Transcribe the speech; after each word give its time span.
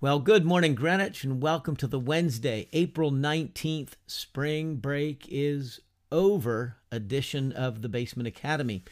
Well, 0.00 0.20
good 0.20 0.44
morning, 0.44 0.76
Greenwich, 0.76 1.24
and 1.24 1.42
welcome 1.42 1.74
to 1.74 1.88
the 1.88 1.98
Wednesday, 1.98 2.68
April 2.72 3.10
19th 3.10 3.94
Spring 4.06 4.76
Break 4.76 5.26
is 5.28 5.80
Over 6.12 6.76
edition 6.92 7.50
of 7.50 7.82
the 7.82 7.88
Basement 7.88 8.28
Academy. 8.28 8.84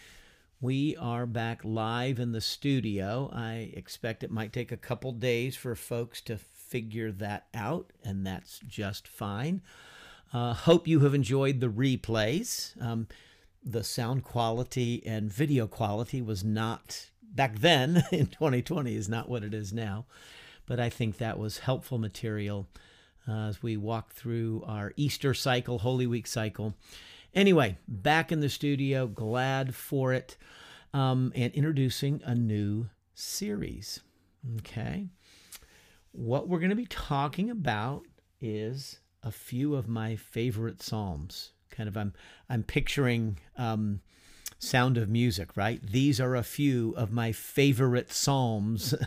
We 0.61 0.97
are 0.97 1.25
back 1.25 1.61
live 1.63 2.19
in 2.19 2.33
the 2.33 2.41
studio. 2.41 3.31
I 3.33 3.71
expect 3.75 4.25
it 4.25 4.33
might 4.33 4.53
take 4.53 4.73
a 4.73 4.77
couple 4.77 5.13
days 5.13 5.55
for 5.55 5.77
folks 5.77 6.21
to 6.23 6.39
figure 6.39 7.13
that 7.13 7.47
out, 7.55 7.93
and 8.03 8.27
that's 8.27 8.59
just 8.67 9.07
fine. 9.07 9.63
Uh, 10.33 10.55
hope 10.55 10.89
you 10.89 10.99
have 11.01 11.15
enjoyed 11.15 11.61
the 11.61 11.69
replays. 11.69 12.73
Um, 12.83 13.07
the 13.63 13.85
sound 13.85 14.25
quality 14.25 15.07
and 15.07 15.33
video 15.33 15.69
quality 15.69 16.21
was 16.21 16.43
not 16.43 17.11
back 17.23 17.61
then 17.61 18.03
in 18.11 18.27
2020 18.27 18.97
is 18.97 19.09
not 19.09 19.29
what 19.29 19.45
it 19.45 19.55
is 19.55 19.73
now 19.73 20.07
but 20.67 20.81
I 20.81 20.89
think 20.89 21.19
that 21.19 21.39
was 21.39 21.59
helpful 21.59 21.99
material 21.99 22.69
uh, 23.29 23.49
as 23.49 23.63
we 23.63 23.77
walk 23.77 24.13
through 24.13 24.65
our 24.67 24.93
Easter 24.97 25.35
cycle, 25.35 25.79
Holy 25.79 26.07
Week 26.07 26.27
cycle. 26.27 26.75
Anyway, 27.35 27.77
back 27.87 28.33
in 28.33 28.41
the 28.41 28.49
studio, 28.49 29.07
glad 29.07 29.75
for 29.75 30.13
it, 30.13 30.37
um, 30.95 31.33
and 31.35 31.53
introducing 31.55 32.23
a 32.25 32.35
new 32.35 32.89
series. 33.15 34.01
Okay. 34.59 35.09
What 36.13 36.49
we're 36.49 36.61
going 36.61 36.71
to 36.71 36.77
be 36.77 36.87
talking 36.87 37.51
about 37.51 38.05
is 38.41 39.01
a 39.23 39.31
few 39.31 39.75
of 39.75 39.89
my 39.89 40.17
favorite 40.17 40.83
psalms. 40.83 41.53
Kind 41.71 41.89
of, 41.89 41.97
I'm 41.97 42.15
I'm 42.49 42.63
picturing 42.63 43.39
um, 43.59 44.01
Sound 44.59 44.97
of 44.97 45.09
Music, 45.09 45.57
right? 45.57 45.81
These 45.83 46.21
are 46.21 46.37
a 46.37 46.43
few 46.43 46.95
of 46.97 47.13
my 47.13 47.33
favorite 47.33 48.13
psalms. 48.13 48.95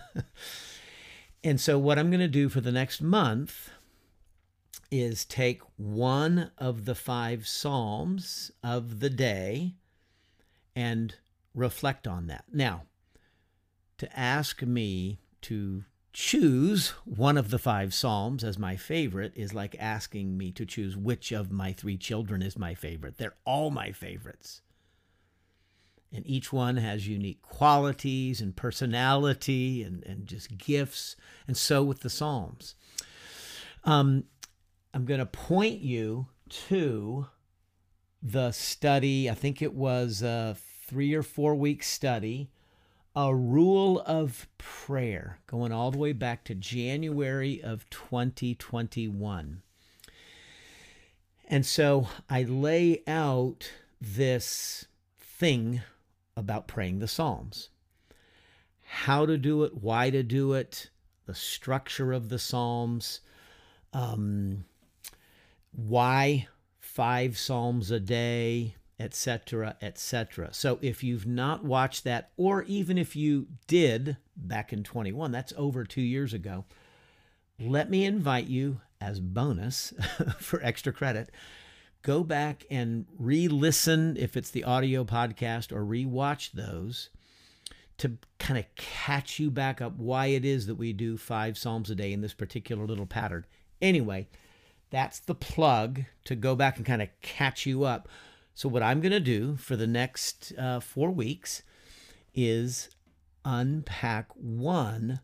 And 1.44 1.60
so, 1.60 1.80
what 1.80 1.98
I'm 1.98 2.10
going 2.10 2.20
to 2.20 2.28
do 2.28 2.50
for 2.50 2.62
the 2.62 2.72
next 2.72 3.02
month 3.02 3.70
is 4.92 5.24
take 5.24 5.62
one 5.78 6.52
of 6.58 6.86
the 6.86 6.96
five 6.96 7.48
Psalms 7.48 8.52
of 8.64 9.00
the 9.00 9.10
day 9.10 9.76
and 10.76 11.16
reflect 11.54 12.08
on 12.08 12.28
that. 12.28 12.46
Now, 12.52 12.84
to 14.00 14.20
ask 14.20 14.62
me 14.64 15.20
to 15.42 15.86
choose 16.12 16.90
one 17.06 17.38
of 17.38 17.52
the 17.52 17.60
five 17.60 17.94
Psalms 17.94 18.44
as 18.44 18.58
my 18.58 18.76
favorite 18.76 19.32
is 19.36 19.54
like 19.54 19.76
asking 19.80 20.38
me 20.38 20.52
to 20.52 20.66
choose 20.66 20.98
which 20.98 21.32
of 21.32 21.52
my 21.52 21.72
three 21.72 21.98
children 21.98 22.42
is 22.42 22.58
my 22.58 22.74
favorite. 22.74 23.18
They're 23.18 23.36
all 23.46 23.70
my 23.70 23.92
favorites 23.92 24.62
and 26.14 26.26
each 26.26 26.52
one 26.52 26.78
has 26.78 27.08
unique 27.08 27.42
qualities 27.42 28.42
and 28.42 28.56
personality 28.56 29.84
and, 29.84 30.04
and 30.06 30.26
just 30.26 30.58
gifts. 30.58 31.16
And 31.48 31.56
so 31.56 31.84
with 31.84 32.00
the 32.02 32.10
Psalms. 32.10 32.76
Um, 33.84 34.26
I'm 34.94 35.06
going 35.06 35.20
to 35.20 35.26
point 35.26 35.82
you 35.82 36.28
to 36.68 37.28
the 38.22 38.52
study, 38.52 39.30
I 39.30 39.34
think 39.34 39.62
it 39.62 39.74
was 39.74 40.22
a 40.22 40.58
three 40.88 41.14
or 41.14 41.24
four 41.24 41.56
week 41.56 41.84
study, 41.84 42.50
a 43.16 43.34
rule 43.34 44.02
of 44.06 44.48
prayer, 44.58 45.40
going 45.48 45.72
all 45.72 45.92
the 45.92 45.98
way 45.98 46.14
back 46.14 46.44
to 46.46 46.56
January 46.56 47.62
of 47.62 47.90
2021. 47.90 49.62
And 51.48 51.66
so 51.66 52.08
I 52.30 52.44
lay 52.44 53.04
out 53.08 53.72
this 54.02 54.86
thing 55.18 55.82
about 56.40 56.68
praying 56.68 57.00
the 57.00 57.08
Psalms. 57.08 57.70
How 58.84 59.26
to 59.26 59.38
do 59.38 59.64
it, 59.64 59.76
why 59.76 60.10
to 60.10 60.24
do 60.24 60.54
it, 60.54 60.90
the 61.26 61.36
structure 61.36 62.12
of 62.12 62.30
the 62.30 62.40
Psalms, 62.40 63.20
um, 63.94 64.66
why 65.72 66.48
five 66.80 67.38
Psalms 67.38 67.92
a 67.92 68.00
day, 68.00 68.76
etc., 69.00 69.76
etc. 69.82 70.50
So 70.54 70.80
if 70.82 71.04
you've 71.04 71.28
not 71.28 71.64
watched 71.64 72.04
that, 72.06 72.32
or 72.38 72.64
even 72.64 72.98
if 72.98 73.16
you 73.16 73.48
did 73.68 74.18
back 74.36 74.74
in 74.74 74.84
21, 74.84 75.32
that's 75.32 75.54
over 75.56 75.84
two 75.84 76.02
years 76.02 76.34
ago, 76.34 76.66
let 77.60 77.90
me 77.90 78.06
invite 78.06 78.48
you 78.48 78.82
as 79.02 79.20
bonus 79.20 79.94
for 80.40 80.64
extra 80.64 80.92
credit 80.92 81.30
go 82.02 82.24
back 82.24 82.66
and 82.70 83.06
re 83.18 83.48
listen 83.48 84.16
if 84.18 84.38
it's 84.38 84.52
the 84.52 84.64
audio 84.64 85.04
podcast 85.04 85.72
or 85.72 85.84
re 85.84 86.06
watch 86.06 86.52
those 86.54 87.10
to 87.98 88.18
kind 88.40 88.58
of 88.58 88.66
catch 88.76 89.40
you 89.40 89.52
back 89.52 89.82
up 89.82 89.98
why 89.98 90.28
it 90.28 90.46
is 90.46 90.68
that 90.68 90.76
we 90.76 90.94
do 90.94 91.18
five 91.18 91.58
Psalms 91.58 91.90
a 91.90 91.96
day 91.96 92.14
in 92.14 92.22
this 92.22 92.34
particular 92.34 92.86
little 92.86 93.06
pattern. 93.06 93.46
Anyway, 93.82 94.28
that's 94.90 95.20
the 95.20 95.36
plug 95.36 96.06
to 96.26 96.36
go 96.36 96.56
back 96.56 96.78
and 96.78 96.86
kind 96.86 97.02
of 97.02 97.10
catch 97.22 97.66
you 97.66 97.84
up. 97.84 98.08
So, 98.54 98.68
what 98.70 98.84
I'm 98.84 99.02
going 99.02 99.12
to 99.12 99.20
do 99.20 99.58
for 99.58 99.76
the 99.76 99.88
next 99.88 100.54
uh, 100.58 100.80
four 100.80 101.12
weeks 101.12 101.62
is 102.34 102.90
unpack 103.46 104.32
one 104.34 105.20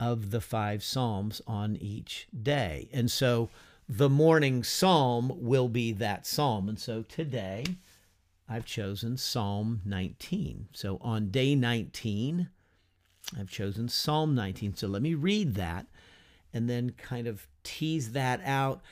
of 0.00 0.30
the 0.30 0.40
five 0.40 0.82
Psalms 0.84 1.42
on 1.46 1.76
each 1.76 2.28
day. 2.42 2.88
And 2.92 3.10
so, 3.10 3.50
the 3.88 4.10
morning 4.10 4.62
psalm 4.62 5.32
will 5.36 5.68
be 5.68 5.92
that 5.92 6.26
psalm. 6.26 6.68
And 6.68 6.78
so 6.78 7.02
today 7.02 7.64
I've 8.48 8.66
chosen 8.66 9.16
Psalm 9.16 9.80
19. 9.84 10.68
So 10.72 10.98
on 11.00 11.30
day 11.30 11.54
19, 11.54 12.48
I've 13.38 13.50
chosen 13.50 13.88
Psalm 13.88 14.34
19. 14.34 14.74
So 14.74 14.88
let 14.88 15.02
me 15.02 15.14
read 15.14 15.54
that 15.54 15.86
and 16.52 16.68
then 16.68 16.90
kind 16.90 17.26
of 17.26 17.46
tease 17.62 18.12
that 18.12 18.40
out 18.44 18.82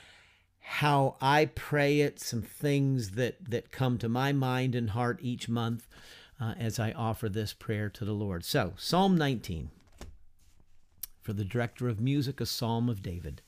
how 0.61 1.17
I 1.21 1.47
pray 1.47 2.01
it, 2.01 2.19
some 2.19 2.43
things 2.43 3.11
that, 3.13 3.51
that 3.51 3.71
come 3.71 3.99
to 3.99 4.09
my 4.09 4.33
mind 4.33 4.75
and 4.75 4.91
heart 4.91 5.19
each 5.23 5.49
month 5.49 5.87
uh, 6.41 6.55
as 6.59 6.78
I 6.78 6.93
offer 6.93 7.28
this 7.28 7.53
prayer 7.53 7.89
to 7.91 8.05
the 8.05 8.13
Lord. 8.13 8.45
So, 8.45 8.75
Psalm 8.77 9.17
19 9.17 9.71
for 11.27 11.33
the 11.33 11.45
director 11.45 11.89
of 11.89 11.99
music, 11.99 12.41
a 12.41 12.47
psalm 12.47 12.89
of 12.89 13.03
David. 13.03 13.43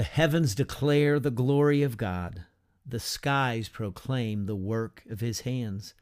The 0.00 0.04
heavens 0.04 0.54
declare 0.54 1.20
the 1.20 1.30
glory 1.30 1.82
of 1.82 1.98
God, 1.98 2.44
the 2.86 2.98
skies 2.98 3.68
proclaim 3.68 4.46
the 4.46 4.56
work 4.56 5.02
of 5.10 5.20
his 5.20 5.40
hands. 5.40 5.92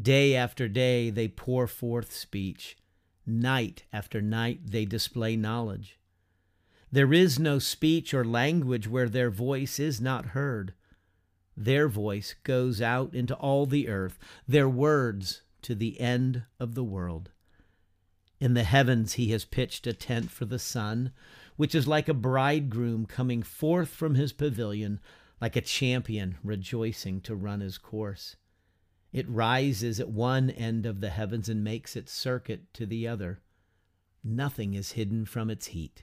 Day 0.00 0.34
after 0.34 0.66
day 0.66 1.10
they 1.10 1.28
pour 1.28 1.66
forth 1.66 2.10
speech, 2.10 2.74
night 3.26 3.84
after 3.92 4.22
night 4.22 4.60
they 4.70 4.86
display 4.86 5.36
knowledge. 5.36 5.98
There 6.90 7.12
is 7.12 7.38
no 7.38 7.58
speech 7.58 8.14
or 8.14 8.24
language 8.24 8.88
where 8.88 9.10
their 9.10 9.28
voice 9.28 9.78
is 9.78 10.00
not 10.00 10.28
heard. 10.28 10.72
Their 11.54 11.88
voice 11.88 12.34
goes 12.44 12.80
out 12.80 13.14
into 13.14 13.34
all 13.34 13.66
the 13.66 13.88
earth, 13.88 14.18
their 14.48 14.70
words 14.70 15.42
to 15.60 15.74
the 15.74 16.00
end 16.00 16.44
of 16.58 16.74
the 16.74 16.84
world. 16.84 17.30
In 18.38 18.54
the 18.54 18.64
heavens 18.64 19.14
he 19.14 19.30
has 19.30 19.44
pitched 19.44 19.86
a 19.86 19.92
tent 19.92 20.30
for 20.30 20.44
the 20.44 20.58
sun 20.58 21.12
which 21.56 21.74
is 21.74 21.88
like 21.88 22.08
a 22.08 22.14
bridegroom 22.14 23.06
coming 23.06 23.42
forth 23.42 23.88
from 23.88 24.14
his 24.14 24.32
pavilion, 24.32 25.00
like 25.40 25.56
a 25.56 25.60
champion 25.60 26.36
rejoicing 26.44 27.20
to 27.22 27.34
run 27.34 27.60
his 27.60 27.78
course. 27.78 28.36
It 29.12 29.28
rises 29.28 29.98
at 29.98 30.10
one 30.10 30.50
end 30.50 30.84
of 30.84 31.00
the 31.00 31.10
heavens 31.10 31.48
and 31.48 31.64
makes 31.64 31.96
its 31.96 32.12
circuit 32.12 32.72
to 32.74 32.84
the 32.84 33.08
other. 33.08 33.40
Nothing 34.22 34.74
is 34.74 34.92
hidden 34.92 35.24
from 35.24 35.48
its 35.48 35.68
heat. 35.68 36.02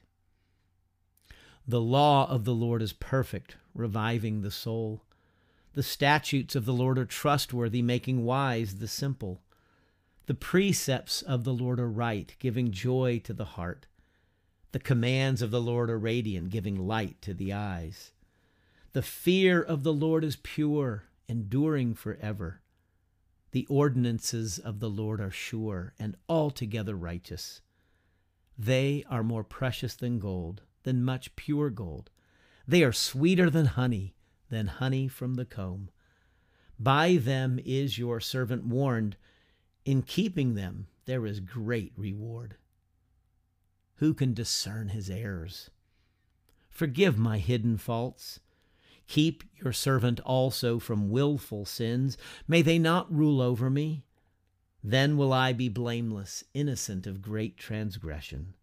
The 1.68 1.82
law 1.82 2.28
of 2.30 2.46
the 2.46 2.56
Lord 2.56 2.82
is 2.82 2.94
perfect, 2.94 3.58
reviving 3.76 4.42
the 4.42 4.52
soul. 4.52 5.04
The 5.74 5.84
statutes 5.84 6.56
of 6.56 6.66
the 6.66 6.74
Lord 6.74 6.98
are 6.98 7.06
trustworthy, 7.06 7.82
making 7.82 8.26
wise 8.26 8.76
the 8.76 8.88
simple. 8.88 9.42
The 10.26 10.34
precepts 10.34 11.22
of 11.22 11.44
the 11.44 11.54
Lord 11.54 11.80
are 11.80 11.90
right, 11.90 12.34
giving 12.40 12.72
joy 12.72 13.20
to 13.26 13.34
the 13.34 13.46
heart. 13.46 13.88
The 14.72 14.80
commands 14.80 15.42
of 15.42 15.52
the 15.52 15.62
Lord 15.62 15.90
are 15.90 16.00
radiant, 16.00 16.50
giving 16.50 16.88
light 16.88 17.22
to 17.24 17.34
the 17.34 17.54
eyes. 17.54 18.12
The 18.94 19.02
fear 19.02 19.62
of 19.62 19.84
the 19.84 19.94
Lord 19.94 20.24
is 20.24 20.38
pure, 20.38 21.06
enduring 21.28 21.96
forever. 21.96 22.62
The 23.52 23.68
ordinances 23.70 24.60
of 24.60 24.80
the 24.80 24.90
Lord 24.90 25.20
are 25.20 25.32
sure 25.32 25.94
and 26.00 26.16
altogether 26.30 26.96
righteous. 26.96 27.62
They 28.58 29.04
are 29.10 29.24
more 29.24 29.44
precious 29.44 29.96
than 29.96 30.20
gold, 30.20 30.62
than 30.84 31.04
much 31.04 31.36
pure 31.36 31.70
gold. 31.70 32.10
They 32.68 32.84
are 32.84 32.94
sweeter 32.94 33.50
than 33.50 33.66
honey, 33.66 34.16
than 34.50 34.68
honey 34.68 35.08
from 35.08 35.36
the 35.36 35.46
comb. 35.46 35.90
By 36.80 37.18
them 37.18 37.60
is 37.64 37.98
your 37.98 38.20
servant 38.20 38.66
warned. 38.66 39.18
In 39.86 40.02
keeping 40.02 40.56
them, 40.56 40.88
there 41.06 41.26
is 41.26 41.40
great 41.42 41.92
reward. 41.98 42.56
Who 43.96 44.14
can 44.14 44.34
discern 44.34 44.90
his 44.90 45.10
errors? 45.10 45.70
Forgive 46.70 47.18
my 47.18 47.40
hidden 47.40 47.78
faults. 47.78 48.40
Keep 49.08 49.44
your 49.62 49.74
servant 49.74 50.20
also 50.22 50.80
from 50.80 51.10
wilful 51.10 51.66
sins. 51.66 52.18
May 52.48 52.62
they 52.62 52.80
not 52.80 53.14
rule 53.14 53.42
over 53.42 53.70
me. 53.70 54.06
Then 54.84 55.18
will 55.18 55.32
I 55.32 55.54
be 55.54 55.70
blameless, 55.70 56.44
innocent 56.54 57.06
of 57.06 57.22
great 57.22 57.58
transgression. 57.58 58.54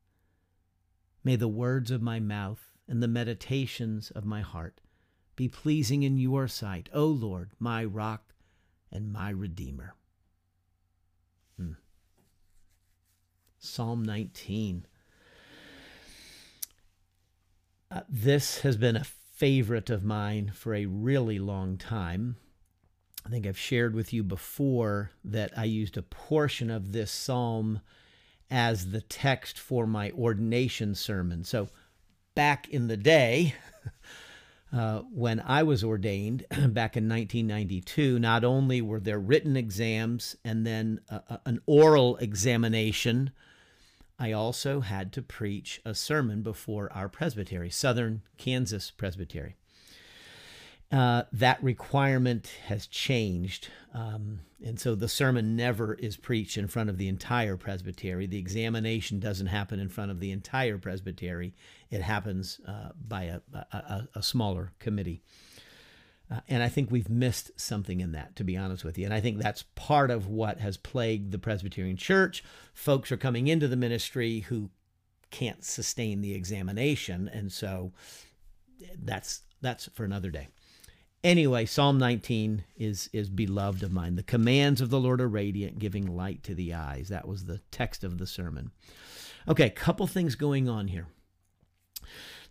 May 1.22 1.36
the 1.36 1.48
words 1.48 1.90
of 1.90 2.02
my 2.02 2.18
mouth 2.18 2.72
and 2.88 3.02
the 3.02 3.08
meditations 3.08 4.10
of 4.10 4.24
my 4.24 4.40
heart 4.40 4.80
be 5.36 5.48
pleasing 5.48 6.02
in 6.02 6.18
your 6.18 6.48
sight, 6.48 6.88
O 6.92 7.06
Lord, 7.06 7.52
my 7.58 7.84
rock 7.84 8.34
and 8.90 9.12
my 9.12 9.30
redeemer. 9.30 9.94
Psalm 13.70 14.02
19. 14.04 14.84
Uh, 17.88 18.00
this 18.08 18.60
has 18.62 18.76
been 18.76 18.96
a 18.96 19.04
favorite 19.04 19.90
of 19.90 20.04
mine 20.04 20.50
for 20.52 20.74
a 20.74 20.86
really 20.86 21.38
long 21.38 21.76
time. 21.76 22.36
I 23.24 23.28
think 23.28 23.46
I've 23.46 23.58
shared 23.58 23.94
with 23.94 24.12
you 24.12 24.24
before 24.24 25.12
that 25.24 25.56
I 25.56 25.64
used 25.64 25.96
a 25.96 26.02
portion 26.02 26.68
of 26.68 26.90
this 26.90 27.12
psalm 27.12 27.80
as 28.50 28.90
the 28.90 29.02
text 29.02 29.56
for 29.56 29.86
my 29.86 30.10
ordination 30.10 30.96
sermon. 30.96 31.44
So, 31.44 31.68
back 32.34 32.68
in 32.70 32.88
the 32.88 32.96
day, 32.96 33.54
uh, 34.72 35.02
when 35.12 35.38
I 35.38 35.62
was 35.62 35.84
ordained 35.84 36.44
back 36.50 36.96
in 36.96 37.08
1992, 37.08 38.18
not 38.18 38.42
only 38.42 38.82
were 38.82 39.00
there 39.00 39.20
written 39.20 39.56
exams 39.56 40.34
and 40.44 40.66
then 40.66 41.00
an 41.46 41.60
oral 41.66 42.16
examination, 42.16 43.30
I 44.20 44.32
also 44.32 44.80
had 44.80 45.12
to 45.14 45.22
preach 45.22 45.80
a 45.82 45.94
sermon 45.94 46.42
before 46.42 46.92
our 46.92 47.08
presbytery, 47.08 47.70
Southern 47.70 48.20
Kansas 48.36 48.90
Presbytery. 48.90 49.56
Uh, 50.92 51.22
that 51.32 51.62
requirement 51.62 52.52
has 52.66 52.86
changed. 52.86 53.68
Um, 53.94 54.40
and 54.62 54.78
so 54.78 54.94
the 54.94 55.08
sermon 55.08 55.56
never 55.56 55.94
is 55.94 56.16
preached 56.16 56.58
in 56.58 56.68
front 56.68 56.90
of 56.90 56.98
the 56.98 57.08
entire 57.08 57.56
presbytery. 57.56 58.26
The 58.26 58.38
examination 58.38 59.20
doesn't 59.20 59.46
happen 59.46 59.80
in 59.80 59.88
front 59.88 60.10
of 60.10 60.20
the 60.20 60.32
entire 60.32 60.76
presbytery, 60.76 61.54
it 61.90 62.02
happens 62.02 62.60
uh, 62.66 62.90
by 63.08 63.24
a, 63.24 63.40
a, 63.72 64.08
a, 64.16 64.22
smaller 64.22 64.72
committee. 64.78 65.22
Uh, 66.30 66.40
and 66.48 66.62
I 66.62 66.68
think 66.68 66.90
we've 66.90 67.10
missed 67.10 67.50
something 67.60 68.00
in 68.00 68.12
that, 68.12 68.36
to 68.36 68.44
be 68.44 68.56
honest 68.56 68.84
with 68.84 68.96
you. 68.96 69.04
And 69.04 69.12
I 69.12 69.20
think 69.20 69.38
that's 69.38 69.64
part 69.74 70.10
of 70.10 70.28
what 70.28 70.60
has 70.60 70.76
plagued 70.76 71.32
the 71.32 71.38
Presbyterian 71.38 71.96
Church. 71.96 72.44
Folks 72.72 73.10
are 73.10 73.16
coming 73.16 73.48
into 73.48 73.66
the 73.66 73.76
ministry 73.76 74.40
who 74.40 74.70
can't 75.30 75.64
sustain 75.64 76.20
the 76.20 76.34
examination. 76.34 77.28
And 77.28 77.50
so 77.50 77.92
that's 79.02 79.42
that's 79.60 79.88
for 79.94 80.04
another 80.04 80.30
day. 80.30 80.48
Anyway, 81.22 81.66
Psalm 81.66 81.98
19 81.98 82.64
is 82.76 83.10
is 83.12 83.28
beloved 83.28 83.82
of 83.82 83.92
mine. 83.92 84.16
The 84.16 84.22
commands 84.22 84.80
of 84.80 84.90
the 84.90 85.00
Lord 85.00 85.20
are 85.20 85.28
radiant, 85.28 85.78
giving 85.78 86.16
light 86.16 86.42
to 86.44 86.54
the 86.54 86.72
eyes. 86.74 87.08
That 87.08 87.28
was 87.28 87.44
the 87.44 87.60
text 87.70 88.04
of 88.04 88.18
the 88.18 88.26
sermon. 88.26 88.70
Okay, 89.48 89.68
couple 89.70 90.06
things 90.06 90.34
going 90.34 90.68
on 90.68 90.88
here. 90.88 91.08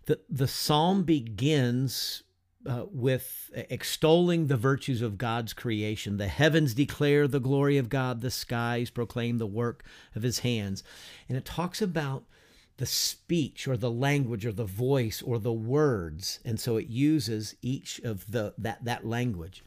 The 0.06 0.20
the 0.28 0.48
psalm 0.48 1.02
begins 1.02 2.22
uh, 2.66 2.84
with 2.90 3.50
extolling 3.54 4.46
the 4.46 4.56
virtues 4.56 5.02
of 5.02 5.18
God's 5.18 5.52
creation. 5.52 6.18
The 6.18 6.28
heavens 6.28 6.74
declare 6.74 7.26
the 7.26 7.40
glory 7.40 7.78
of 7.78 7.88
God, 7.88 8.20
the 8.20 8.30
skies 8.30 8.90
proclaim 8.90 9.38
the 9.38 9.46
work 9.46 9.84
of 10.14 10.22
his 10.22 10.40
hands. 10.40 10.84
And 11.28 11.38
it 11.38 11.44
talks 11.44 11.80
about 11.80 12.24
the 12.80 12.86
speech 12.86 13.68
or 13.68 13.76
the 13.76 13.90
language 13.90 14.46
or 14.46 14.52
the 14.52 14.64
voice 14.64 15.20
or 15.20 15.38
the 15.38 15.52
words 15.52 16.40
and 16.46 16.58
so 16.58 16.78
it 16.78 16.86
uses 16.86 17.54
each 17.60 18.00
of 18.00 18.32
the 18.32 18.54
that 18.56 18.82
that 18.82 19.04
language 19.04 19.62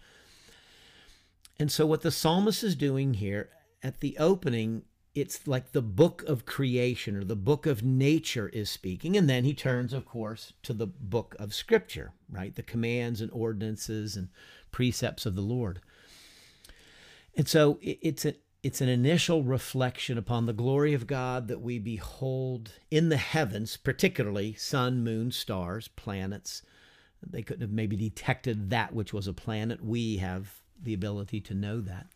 and 1.59 1.71
so 1.71 1.85
what 1.85 2.01
the 2.01 2.09
psalmist 2.09 2.63
is 2.63 2.75
doing 2.75 3.13
here 3.13 3.49
at 3.83 3.99
the 3.99 4.17
opening 4.17 4.81
it's 5.15 5.47
like 5.47 5.71
the 5.71 5.81
book 5.81 6.23
of 6.23 6.45
creation 6.45 7.15
or 7.15 7.23
the 7.23 7.35
book 7.35 7.65
of 7.65 7.83
nature 7.83 8.49
is 8.49 8.69
speaking 8.69 9.15
and 9.15 9.29
then 9.29 9.43
he 9.43 9.53
turns 9.53 9.93
of 9.93 10.05
course 10.05 10.53
to 10.63 10.73
the 10.73 10.87
book 10.87 11.35
of 11.39 11.53
scripture 11.53 12.13
right 12.29 12.55
the 12.55 12.63
commands 12.63 13.21
and 13.21 13.31
ordinances 13.31 14.15
and 14.15 14.29
precepts 14.71 15.25
of 15.25 15.35
the 15.35 15.41
lord 15.41 15.79
and 17.35 17.47
so 17.47 17.79
it's 17.81 18.25
a, 18.25 18.35
it's 18.61 18.79
an 18.79 18.89
initial 18.89 19.43
reflection 19.43 20.17
upon 20.17 20.45
the 20.45 20.53
glory 20.53 20.93
of 20.93 21.07
God 21.07 21.47
that 21.47 21.61
we 21.61 21.79
behold 21.79 22.73
in 22.91 23.09
the 23.09 23.17
heavens, 23.17 23.75
particularly 23.75 24.53
sun, 24.53 25.03
moon, 25.03 25.31
stars, 25.31 25.89
planets. 25.89 26.61
They 27.21 27.41
couldn't 27.41 27.61
have 27.61 27.71
maybe 27.71 27.95
detected 27.95 28.69
that 28.69 28.93
which 28.93 29.13
was 29.13 29.27
a 29.27 29.33
planet. 29.33 29.83
We 29.83 30.17
have 30.17 30.61
the 30.81 30.93
ability 30.93 31.41
to 31.41 31.53
know 31.53 31.81
that. 31.81 32.07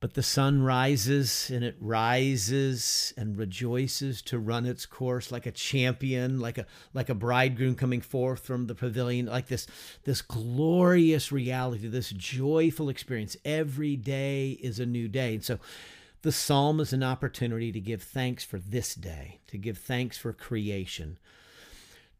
But 0.00 0.14
the 0.14 0.22
sun 0.22 0.62
rises 0.62 1.50
and 1.50 1.64
it 1.64 1.76
rises 1.80 3.12
and 3.16 3.36
rejoices 3.36 4.22
to 4.22 4.38
run 4.38 4.64
its 4.64 4.86
course 4.86 5.32
like 5.32 5.44
a 5.44 5.50
champion, 5.50 6.38
like 6.38 6.56
a 6.56 6.66
like 6.94 7.08
a 7.08 7.16
bridegroom 7.16 7.74
coming 7.74 8.00
forth 8.00 8.44
from 8.44 8.68
the 8.68 8.76
pavilion, 8.76 9.26
like 9.26 9.48
this 9.48 9.66
this 10.04 10.22
glorious 10.22 11.32
reality, 11.32 11.88
this 11.88 12.10
joyful 12.10 12.88
experience. 12.88 13.36
Every 13.44 13.96
day 13.96 14.50
is 14.62 14.78
a 14.78 14.86
new 14.86 15.08
day. 15.08 15.34
And 15.34 15.44
so 15.44 15.58
the 16.22 16.32
psalm 16.32 16.78
is 16.78 16.92
an 16.92 17.02
opportunity 17.02 17.72
to 17.72 17.80
give 17.80 18.02
thanks 18.02 18.44
for 18.44 18.58
this 18.58 18.94
day, 18.94 19.40
to 19.48 19.58
give 19.58 19.78
thanks 19.78 20.16
for 20.16 20.32
creation, 20.32 21.18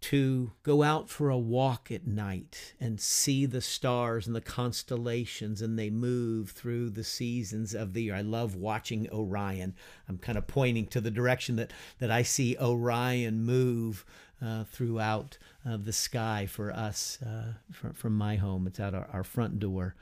to 0.00 0.52
go 0.62 0.82
out 0.82 1.08
for 1.08 1.28
a 1.28 1.38
walk 1.38 1.90
at 1.90 2.06
night 2.06 2.74
and 2.80 3.00
see 3.00 3.46
the 3.46 3.60
stars 3.60 4.26
and 4.26 4.36
the 4.36 4.40
constellations 4.40 5.60
and 5.60 5.78
they 5.78 5.90
move 5.90 6.50
through 6.50 6.90
the 6.90 7.02
seasons 7.02 7.74
of 7.74 7.92
the 7.92 8.04
year. 8.04 8.14
I 8.14 8.20
love 8.20 8.54
watching 8.54 9.08
Orion. 9.10 9.74
I'm 10.08 10.18
kind 10.18 10.38
of 10.38 10.46
pointing 10.46 10.86
to 10.86 11.00
the 11.00 11.10
direction 11.10 11.56
that, 11.56 11.72
that 11.98 12.10
I 12.10 12.22
see 12.22 12.56
Orion 12.60 13.42
move 13.44 14.04
uh, 14.40 14.64
throughout 14.64 15.36
uh, 15.68 15.76
the 15.76 15.92
sky 15.92 16.46
for 16.46 16.72
us 16.72 17.18
uh, 17.22 17.54
from, 17.72 17.92
from 17.92 18.16
my 18.16 18.36
home. 18.36 18.68
It's 18.68 18.78
out 18.78 18.94
our, 18.94 19.08
our 19.12 19.24
front 19.24 19.58
door. 19.58 19.96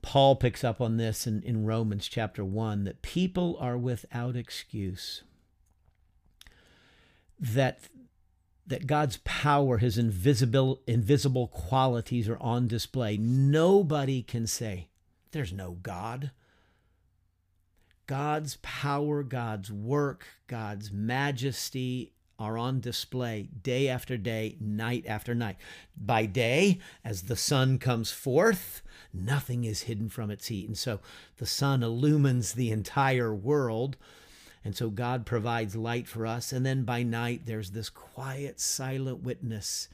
Paul 0.00 0.36
picks 0.36 0.64
up 0.64 0.80
on 0.80 0.96
this 0.96 1.26
in, 1.26 1.42
in 1.42 1.66
Romans 1.66 2.08
chapter 2.08 2.44
1 2.44 2.84
that 2.84 3.02
people 3.02 3.58
are 3.60 3.76
without 3.76 4.36
excuse 4.36 5.22
that 7.38 7.80
that 8.68 8.88
God's 8.88 9.18
power, 9.18 9.78
his 9.78 9.96
invisible 9.96 10.82
invisible 10.86 11.48
qualities 11.48 12.28
are 12.28 12.38
on 12.38 12.66
display. 12.66 13.16
Nobody 13.16 14.22
can 14.22 14.46
say 14.46 14.88
there's 15.32 15.52
no 15.52 15.72
God. 15.82 16.32
God's 18.06 18.58
power, 18.62 19.22
God's 19.22 19.72
work, 19.72 20.26
God's 20.46 20.92
majesty 20.92 22.12
are 22.38 22.58
on 22.58 22.80
display 22.80 23.48
day 23.62 23.88
after 23.88 24.16
day, 24.16 24.56
night 24.60 25.04
after 25.08 25.34
night. 25.34 25.56
By 25.96 26.26
day, 26.26 26.78
as 27.04 27.22
the 27.22 27.36
sun 27.36 27.78
comes 27.78 28.12
forth, 28.12 28.82
nothing 29.12 29.64
is 29.64 29.82
hidden 29.82 30.08
from 30.08 30.30
its 30.30 30.48
heat. 30.48 30.66
And 30.66 30.76
so 30.76 31.00
the 31.38 31.46
sun 31.46 31.82
illumines 31.82 32.52
the 32.52 32.70
entire 32.70 33.34
world 33.34 33.96
and 34.66 34.74
so 34.74 34.90
God 34.90 35.26
provides 35.26 35.76
light 35.76 36.08
for 36.08 36.26
us. 36.26 36.52
And 36.52 36.66
then 36.66 36.82
by 36.82 37.04
night, 37.04 37.42
there's 37.44 37.70
this 37.70 37.88
quiet, 37.88 38.58
silent 38.58 39.22
witness. 39.22 39.88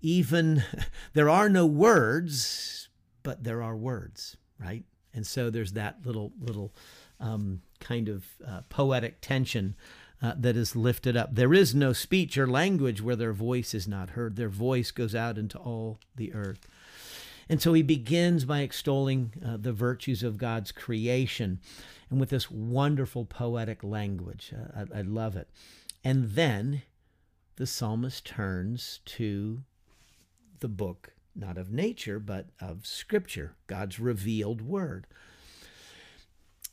Even 0.00 0.64
there 1.12 1.30
are 1.30 1.48
no 1.48 1.66
words, 1.66 2.88
but 3.22 3.44
there 3.44 3.62
are 3.62 3.76
words, 3.76 4.36
right? 4.58 4.82
And 5.14 5.24
so 5.24 5.50
there's 5.50 5.74
that 5.74 6.04
little, 6.04 6.32
little 6.40 6.74
um, 7.20 7.62
kind 7.78 8.08
of 8.08 8.24
uh, 8.44 8.62
poetic 8.68 9.20
tension 9.20 9.76
uh, 10.20 10.34
that 10.36 10.56
is 10.56 10.74
lifted 10.74 11.16
up. 11.16 11.36
There 11.36 11.54
is 11.54 11.72
no 11.72 11.92
speech 11.92 12.36
or 12.36 12.48
language 12.48 13.00
where 13.00 13.14
their 13.14 13.32
voice 13.32 13.72
is 13.72 13.86
not 13.86 14.10
heard. 14.10 14.34
Their 14.34 14.48
voice 14.48 14.90
goes 14.90 15.14
out 15.14 15.38
into 15.38 15.58
all 15.58 16.00
the 16.16 16.34
earth. 16.34 16.66
And 17.48 17.62
so 17.62 17.72
he 17.72 17.82
begins 17.82 18.44
by 18.44 18.60
extolling 18.60 19.32
uh, 19.44 19.56
the 19.56 19.72
virtues 19.72 20.22
of 20.22 20.36
God's 20.36 20.70
creation 20.70 21.60
and 22.10 22.20
with 22.20 22.30
this 22.30 22.50
wonderful 22.50 23.24
poetic 23.24 23.82
language. 23.82 24.52
Uh, 24.54 24.84
I, 24.94 24.98
I 24.98 25.02
love 25.02 25.36
it. 25.36 25.48
And 26.04 26.30
then 26.30 26.82
the 27.56 27.66
psalmist 27.66 28.24
turns 28.24 29.00
to 29.04 29.62
the 30.60 30.68
book, 30.68 31.14
not 31.34 31.58
of 31.58 31.72
nature, 31.72 32.18
but 32.18 32.46
of 32.60 32.86
Scripture, 32.86 33.56
God's 33.66 33.98
revealed 33.98 34.60
word. 34.60 35.06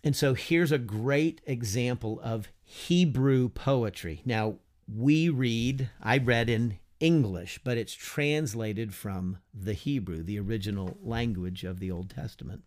And 0.03 0.15
so 0.15 0.35
here's 0.35 0.71
a 0.71 0.77
great 0.77 1.41
example 1.47 2.19
of 2.23 2.49
Hebrew 2.63 3.49
poetry. 3.49 4.21
Now, 4.25 4.57
we 4.93 5.29
read, 5.29 5.89
I 6.01 6.19
read 6.19 6.49
in 6.49 6.77
English, 6.99 7.59
but 7.63 7.77
it's 7.77 7.93
translated 7.93 8.93
from 8.93 9.37
the 9.53 9.73
Hebrew, 9.73 10.23
the 10.23 10.39
original 10.39 10.97
language 11.01 11.63
of 11.63 11.79
the 11.79 11.91
Old 11.91 12.09
Testament. 12.09 12.63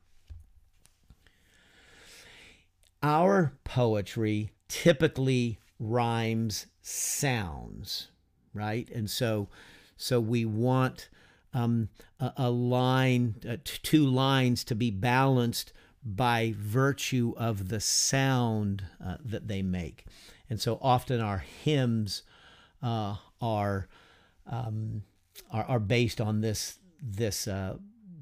Our 3.03 3.53
poetry 3.65 4.51
typically 4.69 5.59
rhymes 5.79 6.67
sounds, 6.83 8.09
right? 8.53 8.89
And 8.91 9.09
so 9.09 9.49
so 9.99 10.21
we 10.21 10.45
want 10.45 11.11
um, 11.53 11.89
a, 12.21 12.33
a, 12.37 12.51
line, 12.51 13.35
uh, 13.47 13.57
t- 13.65 13.81
two 13.83 14.07
lines 14.07 14.63
to 14.65 14.77
be 14.77 14.91
balanced 14.93 15.73
by 16.05 16.55
virtue 16.57 17.35
of 17.37 17.69
the 17.69 17.81
sound 17.81 18.85
uh, 19.05 19.17
that 19.25 19.49
they 19.49 19.61
make. 19.61 20.05
And 20.49 20.61
so 20.61 20.79
often 20.81 21.21
our 21.21 21.39
hymns 21.39 22.23
uh, 22.81 23.17
are, 23.43 23.89
um, 24.49 25.03
are, 25.51 25.65
are 25.65 25.81
based 25.81 26.21
on 26.21 26.41
this 26.41 26.79
this 27.01 27.47
uh, 27.47 27.77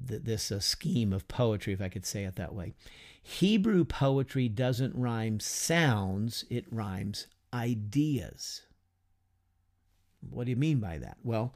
th- 0.07 0.23
this 0.23 0.51
uh, 0.51 0.59
scheme 0.59 1.13
of 1.13 1.27
poetry, 1.27 1.73
if 1.73 1.81
I 1.81 1.89
could 1.89 2.05
say 2.05 2.23
it 2.23 2.35
that 2.35 2.53
way. 2.53 2.73
Hebrew 3.21 3.83
poetry 3.83 4.47
doesn't 4.49 4.95
rhyme 4.95 5.39
sounds; 5.39 6.45
it 6.49 6.65
rhymes 6.71 7.27
ideas. 7.53 8.63
What 10.29 10.45
do 10.45 10.51
you 10.51 10.55
mean 10.57 10.79
by 10.79 10.97
that? 10.97 11.17
Well, 11.23 11.53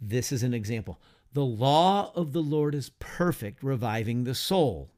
this 0.00 0.32
is 0.32 0.42
an 0.42 0.54
example. 0.54 1.00
The 1.32 1.44
law 1.44 2.12
of 2.14 2.32
the 2.32 2.42
Lord 2.42 2.74
is 2.74 2.90
perfect, 2.98 3.62
reviving 3.62 4.24
the 4.24 4.34
soul. 4.34 4.90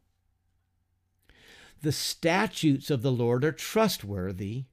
The 1.82 1.92
statutes 1.92 2.90
of 2.90 3.02
the 3.02 3.12
Lord 3.12 3.44
are 3.44 3.52
trustworthy, 3.52 4.64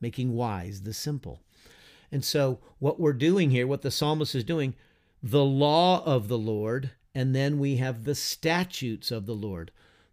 making 0.00 0.32
wise 0.32 0.82
the 0.82 0.94
simple. 0.94 1.42
And 2.10 2.24
so, 2.24 2.60
what 2.78 3.00
we're 3.00 3.12
doing 3.12 3.50
here, 3.50 3.66
what 3.66 3.82
the 3.82 3.90
psalmist 3.90 4.34
is 4.34 4.44
doing, 4.44 4.74
the 5.22 5.44
law 5.44 6.04
of 6.04 6.28
the 6.28 6.38
Lord, 6.38 6.90
and 7.14 7.34
then 7.34 7.58
we 7.58 7.76
have 7.76 8.04
the 8.04 8.14
statutes 8.14 9.10
of 9.10 9.26
the 9.26 9.34
Lord. 9.34 9.70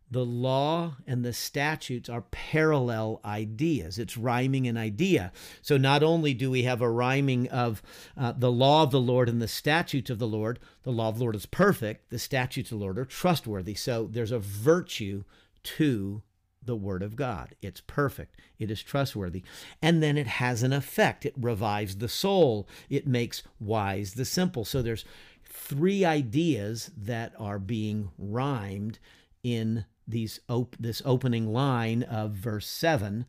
The 0.09 0.25
law 0.25 0.97
and 1.07 1.25
the 1.25 1.33
statutes 1.33 2.07
are 2.07 2.21
parallel 2.29 3.19
ideas. 3.25 3.97
It's 3.97 4.15
rhyming 4.15 4.67
an 4.67 4.77
idea. 4.77 5.31
So 5.63 5.75
not 5.75 6.03
only 6.03 6.35
do 6.35 6.51
we 6.51 6.63
have 6.63 6.81
a 6.81 6.89
rhyming 6.89 7.49
of 7.49 7.81
uh, 8.15 8.33
the 8.37 8.51
law 8.51 8.83
of 8.83 8.91
the 8.91 9.01
Lord 9.01 9.27
and 9.27 9.41
the 9.41 9.47
statutes 9.47 10.11
of 10.11 10.19
the 10.19 10.27
Lord, 10.27 10.59
the 10.83 10.91
law 10.91 11.09
of 11.09 11.17
the 11.17 11.23
Lord 11.23 11.35
is 11.35 11.47
perfect, 11.47 12.11
the 12.11 12.19
statutes 12.19 12.71
of 12.71 12.77
the 12.77 12.83
Lord 12.83 12.99
are 12.99 13.05
trustworthy. 13.05 13.73
So 13.73 14.07
there's 14.11 14.31
a 14.31 14.37
virtue 14.37 15.23
to 15.63 16.21
the 16.65 16.75
Word 16.75 17.03
of 17.03 17.15
God. 17.15 17.55
It's 17.61 17.81
perfect, 17.81 18.39
it 18.59 18.71
is 18.71 18.81
trustworthy. 18.81 19.43
And 19.81 20.01
then 20.01 20.17
it 20.17 20.27
has 20.27 20.63
an 20.63 20.73
effect. 20.73 21.25
It 21.25 21.35
revives 21.37 21.97
the 21.97 22.09
soul, 22.09 22.67
it 22.89 23.07
makes 23.07 23.43
wise 23.59 24.13
the 24.13 24.25
simple. 24.25 24.65
So 24.65 24.81
there's 24.81 25.05
three 25.53 26.03
ideas 26.03 26.91
that 26.97 27.33
are 27.39 27.59
being 27.59 28.09
rhymed 28.17 28.99
in 29.43 29.85
these 30.07 30.39
op- 30.49 30.75
this 30.79 31.01
opening 31.05 31.53
line 31.53 32.03
of 32.03 32.31
verse 32.31 32.67
7 32.67 33.25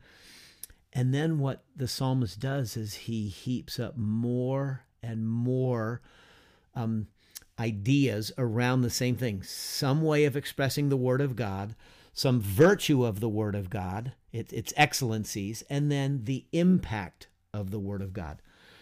and 0.92 1.12
then 1.12 1.38
what 1.38 1.64
the 1.76 1.88
psalmist 1.88 2.40
does 2.40 2.76
is 2.76 2.94
he 2.94 3.28
heaps 3.28 3.78
up 3.78 3.96
more 3.96 4.84
and 5.02 5.28
more 5.28 6.00
um, 6.74 7.06
ideas 7.58 8.32
around 8.38 8.82
the 8.82 8.90
same 8.90 9.16
thing 9.16 9.42
some 9.42 10.02
way 10.02 10.24
of 10.24 10.36
expressing 10.36 10.88
the 10.88 10.96
word 10.96 11.20
of 11.20 11.36
god 11.36 11.76
some 12.14 12.40
virtue 12.40 13.04
of 13.04 13.20
the 13.20 13.28
Word 13.28 13.54
of 13.54 13.68
God, 13.68 14.12
it, 14.32 14.52
its 14.52 14.72
excellencies, 14.76 15.62
and 15.68 15.90
then 15.90 16.20
the 16.24 16.46
impact 16.52 17.26
of 17.52 17.70
the 17.70 17.80
Word 17.80 18.00
of 18.00 18.12
God. 18.12 18.40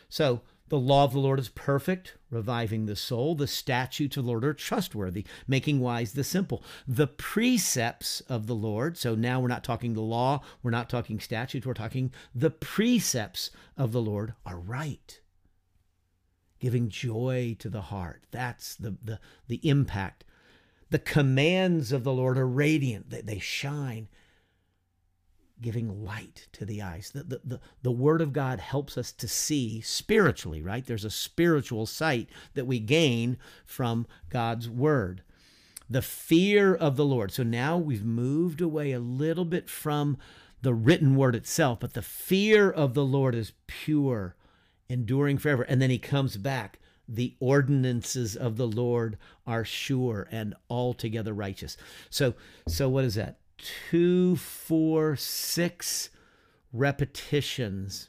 So, 0.09 0.43
the 0.69 0.79
law 0.79 1.05
of 1.05 1.13
the 1.13 1.19
Lord 1.19 1.39
is 1.39 1.51
perfect, 1.51 2.17
reviving 2.31 2.87
the 2.87 2.97
soul. 2.97 3.35
The 3.35 3.47
statutes 3.47 4.17
of 4.17 4.25
the 4.25 4.31
Lord 4.31 4.43
are 4.43 4.55
trustworthy, 4.55 5.27
making 5.47 5.81
wise 5.81 6.15
the 6.15 6.25
simple. 6.25 6.65
The 6.89 7.07
precepts 7.07 8.23
of 8.23 8.47
the 8.47 8.55
Lord, 8.55 8.97
so 8.97 9.15
now 9.15 9.39
we're 9.39 9.49
not 9.49 9.65
talking 9.65 9.93
the 9.93 10.01
law, 10.01 10.41
we're 10.63 10.71
not 10.71 10.89
talking 10.89 11.21
statutes, 11.21 11.67
we're 11.67 11.75
talking 11.75 12.11
the 12.35 12.51
precepts 12.51 13.51
of 13.77 13.93
the 13.93 14.01
Lord 14.01 14.33
are 14.47 14.59
right. 14.59 15.21
Giving 16.59 16.89
joy 16.89 17.55
to 17.59 17.69
the 17.69 17.83
heart. 17.83 18.25
That's 18.31 18.75
the, 18.75 18.97
the, 19.05 19.21
the 19.49 19.61
impact 19.69 20.25
the 20.93 20.99
commands 20.99 21.91
of 21.91 22.05
the 22.05 22.13
Lord 22.13 22.37
are 22.37 22.47
radiant, 22.47 23.09
they, 23.09 23.23
they 23.23 23.39
shine, 23.39 24.09
giving 25.59 26.05
light 26.05 26.49
to 26.53 26.67
the 26.67 26.83
eyes. 26.83 27.13
The, 27.13 27.23
the, 27.23 27.41
the, 27.43 27.61
the 27.83 27.91
Word 27.91 28.21
of 28.21 28.35
God 28.35 28.61
helps 28.61 28.99
us 28.99 29.11
to 29.13 29.27
see 29.27 29.81
spiritually, 29.81 30.61
right? 30.61 30.85
There's 30.85 31.07
a 31.07 31.11
spiritual 31.11 31.87
sight 31.87 32.29
that 32.53 32.67
we 32.67 32.79
gain 32.79 33.39
from 33.65 34.07
God's 34.29 34.69
Word. 34.69 35.23
The 35.89 36.03
fear 36.03 36.75
of 36.75 36.97
the 36.97 37.07
Lord. 37.07 37.33
So 37.33 37.43
now 37.43 37.79
we've 37.79 38.05
moved 38.05 38.61
away 38.61 38.93
a 38.93 39.01
little 39.01 39.47
bit 39.47 39.71
from 39.71 40.19
the 40.61 40.75
written 40.75 41.17
word 41.17 41.35
itself, 41.35 41.81
but 41.81 41.95
the 41.95 42.03
fear 42.03 42.71
of 42.71 42.93
the 42.93 43.05
Lord 43.05 43.35
is 43.35 43.53
pure, 43.67 44.37
enduring 44.91 45.39
forever. 45.39 45.63
And 45.63 45.81
then 45.81 45.91
he 45.91 45.99
comes 45.99 46.37
back 46.37 46.79
the 47.09 47.35
ordinances 47.41 48.37
of 48.37 48.57
the 48.57 48.67
Lord 48.67 49.19
are 49.47 49.65
sure 49.65 50.29
and 50.31 50.55
altogether 50.71 51.33
righteous. 51.33 51.77
So, 52.11 52.35
so 52.67 52.89
what 52.89 53.05
is 53.05 53.15
that? 53.17 53.39
Two, 53.91 54.37
four, 54.37 55.17
six 55.17 56.11
repetitions 56.73 58.09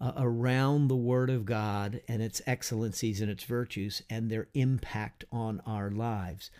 uh, 0.00 0.12
around 0.16 0.88
the 0.88 0.96
Word 0.96 1.30
of 1.30 1.44
God 1.44 2.00
and 2.08 2.22
its 2.22 2.42
excellencies 2.46 3.20
and 3.20 3.30
its 3.30 3.44
virtues 3.44 4.02
and 4.10 4.30
their 4.30 4.48
impact 4.54 5.24
on 5.32 5.62
our 5.66 5.90
lives. 5.90 6.50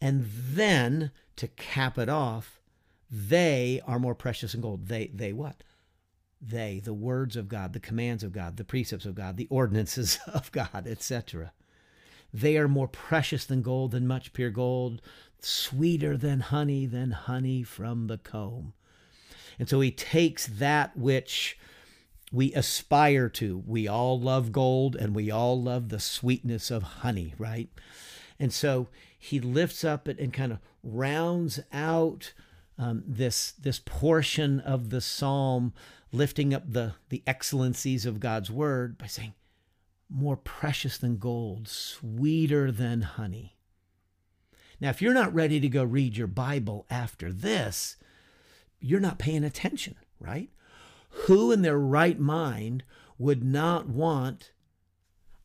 And 0.00 0.26
then 0.28 1.10
to 1.36 1.48
cap 1.48 1.98
it 1.98 2.08
off, 2.08 2.60
they 3.10 3.80
are 3.86 3.98
more 3.98 4.14
precious 4.14 4.52
than 4.52 4.60
gold. 4.60 4.86
They, 4.88 5.10
they 5.14 5.32
what? 5.32 5.62
They, 6.40 6.80
the 6.84 6.94
words 6.94 7.36
of 7.36 7.48
God, 7.48 7.72
the 7.72 7.80
commands 7.80 8.22
of 8.22 8.32
God, 8.32 8.56
the 8.56 8.64
precepts 8.64 9.04
of 9.04 9.14
God, 9.14 9.36
the 9.36 9.48
ordinances 9.50 10.18
of 10.26 10.50
God, 10.52 10.86
etc. 10.86 11.52
They 12.32 12.56
are 12.56 12.68
more 12.68 12.88
precious 12.88 13.44
than 13.44 13.62
gold, 13.62 13.92
than 13.92 14.06
much 14.06 14.32
pure 14.32 14.50
gold, 14.50 15.00
sweeter 15.40 16.16
than 16.16 16.40
honey, 16.40 16.86
than 16.86 17.12
honey 17.12 17.62
from 17.62 18.06
the 18.06 18.18
comb. 18.18 18.74
And 19.58 19.68
so 19.68 19.80
he 19.80 19.90
takes 19.90 20.46
that 20.46 20.96
which 20.96 21.58
we 22.30 22.52
aspire 22.54 23.28
to. 23.30 23.62
We 23.66 23.88
all 23.88 24.20
love 24.20 24.52
gold 24.52 24.94
and 24.94 25.14
we 25.14 25.30
all 25.30 25.60
love 25.60 25.88
the 25.88 26.00
sweetness 26.00 26.70
of 26.70 26.82
honey, 26.82 27.34
right? 27.38 27.68
And 28.38 28.52
so 28.52 28.88
he 29.18 29.40
lifts 29.40 29.84
up 29.84 30.06
it 30.06 30.18
and 30.18 30.32
kind 30.32 30.52
of 30.52 30.58
rounds 30.82 31.58
out 31.72 32.32
um, 32.78 33.02
this, 33.06 33.52
this 33.52 33.80
portion 33.84 34.60
of 34.60 34.90
the 34.90 35.00
psalm 35.00 35.72
lifting 36.12 36.54
up 36.54 36.72
the, 36.72 36.94
the 37.08 37.22
excellencies 37.26 38.06
of 38.06 38.20
God's 38.20 38.50
word 38.50 38.98
by 38.98 39.06
saying, 39.06 39.34
more 40.10 40.36
precious 40.36 40.96
than 40.96 41.18
gold, 41.18 41.68
sweeter 41.68 42.72
than 42.72 43.02
honey. 43.02 43.56
Now, 44.80 44.90
if 44.90 45.02
you're 45.02 45.12
not 45.12 45.34
ready 45.34 45.60
to 45.60 45.68
go 45.68 45.84
read 45.84 46.16
your 46.16 46.26
Bible 46.28 46.86
after 46.88 47.32
this, 47.32 47.96
you're 48.80 49.00
not 49.00 49.18
paying 49.18 49.44
attention, 49.44 49.96
right? 50.20 50.50
Who 51.10 51.52
in 51.52 51.62
their 51.62 51.78
right 51.78 52.18
mind 52.18 52.84
would 53.18 53.42
not 53.42 53.88
want 53.88 54.52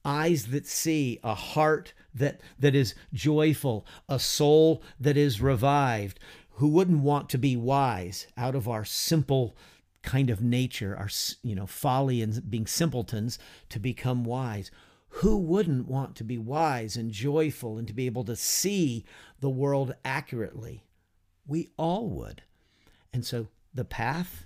eyes 0.06 0.48
that 0.48 0.68
see, 0.68 1.20
a 1.24 1.34
heart 1.34 1.94
that, 2.14 2.42
that 2.60 2.76
is 2.76 2.94
joyful, 3.12 3.86
a 4.08 4.20
soul 4.20 4.84
that 5.00 5.18
is 5.18 5.42
revived? 5.42 6.20
Who 6.58 6.68
wouldn't 6.68 7.00
want 7.00 7.30
to 7.30 7.38
be 7.38 7.58
wise 7.58 8.28
out 8.38 8.54
of 8.54 8.70
our 8.70 8.86
simple 8.86 9.58
kind 10.04 10.30
of 10.30 10.42
nature, 10.42 10.96
our 10.96 11.10
you 11.42 11.56
know 11.56 11.66
folly 11.66 12.22
and 12.22 12.50
being 12.50 12.68
simpletons, 12.68 13.40
to 13.70 13.80
become 13.80 14.24
wise. 14.24 14.70
Who 15.18 15.38
wouldn't 15.38 15.88
want 15.88 16.16
to 16.18 16.24
be 16.24 16.38
wise 16.38 16.96
and 16.96 17.12
joyful 17.12 17.78
and 17.78 17.88
to 17.88 17.94
be 17.94 18.08
able 18.08 18.24
to 18.26 18.36
see 18.36 19.06
the 19.40 19.50
world 19.50 19.96
accurately? 20.04 20.84
We 21.46 21.70
all 21.78 22.10
would. 22.10 22.42
And 23.14 23.24
so 23.24 23.48
the 23.74 23.86
path 23.86 24.46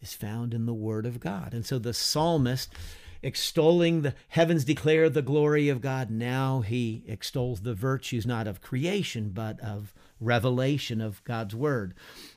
is 0.00 0.12
found 0.12 0.52
in 0.52 0.66
the 0.66 0.74
Word 0.74 1.06
of 1.06 1.20
God. 1.20 1.54
And 1.54 1.64
so 1.64 1.78
the 1.78 1.94
psalmist, 1.94 2.72
extolling 3.24 4.02
the 4.02 4.14
heavens 4.28 4.64
declare 4.64 5.08
the 5.08 5.22
glory 5.22 5.68
of 5.68 5.80
God, 5.80 6.10
now 6.10 6.60
he 6.60 7.04
extols 7.06 7.62
the 7.62 7.74
virtues 7.74 8.26
not 8.26 8.46
of 8.46 8.60
creation, 8.60 9.30
but 9.30 9.58
of 9.60 9.94
revelation 10.20 11.00
of 11.00 11.24
God's 11.24 11.54
word. 11.54 11.94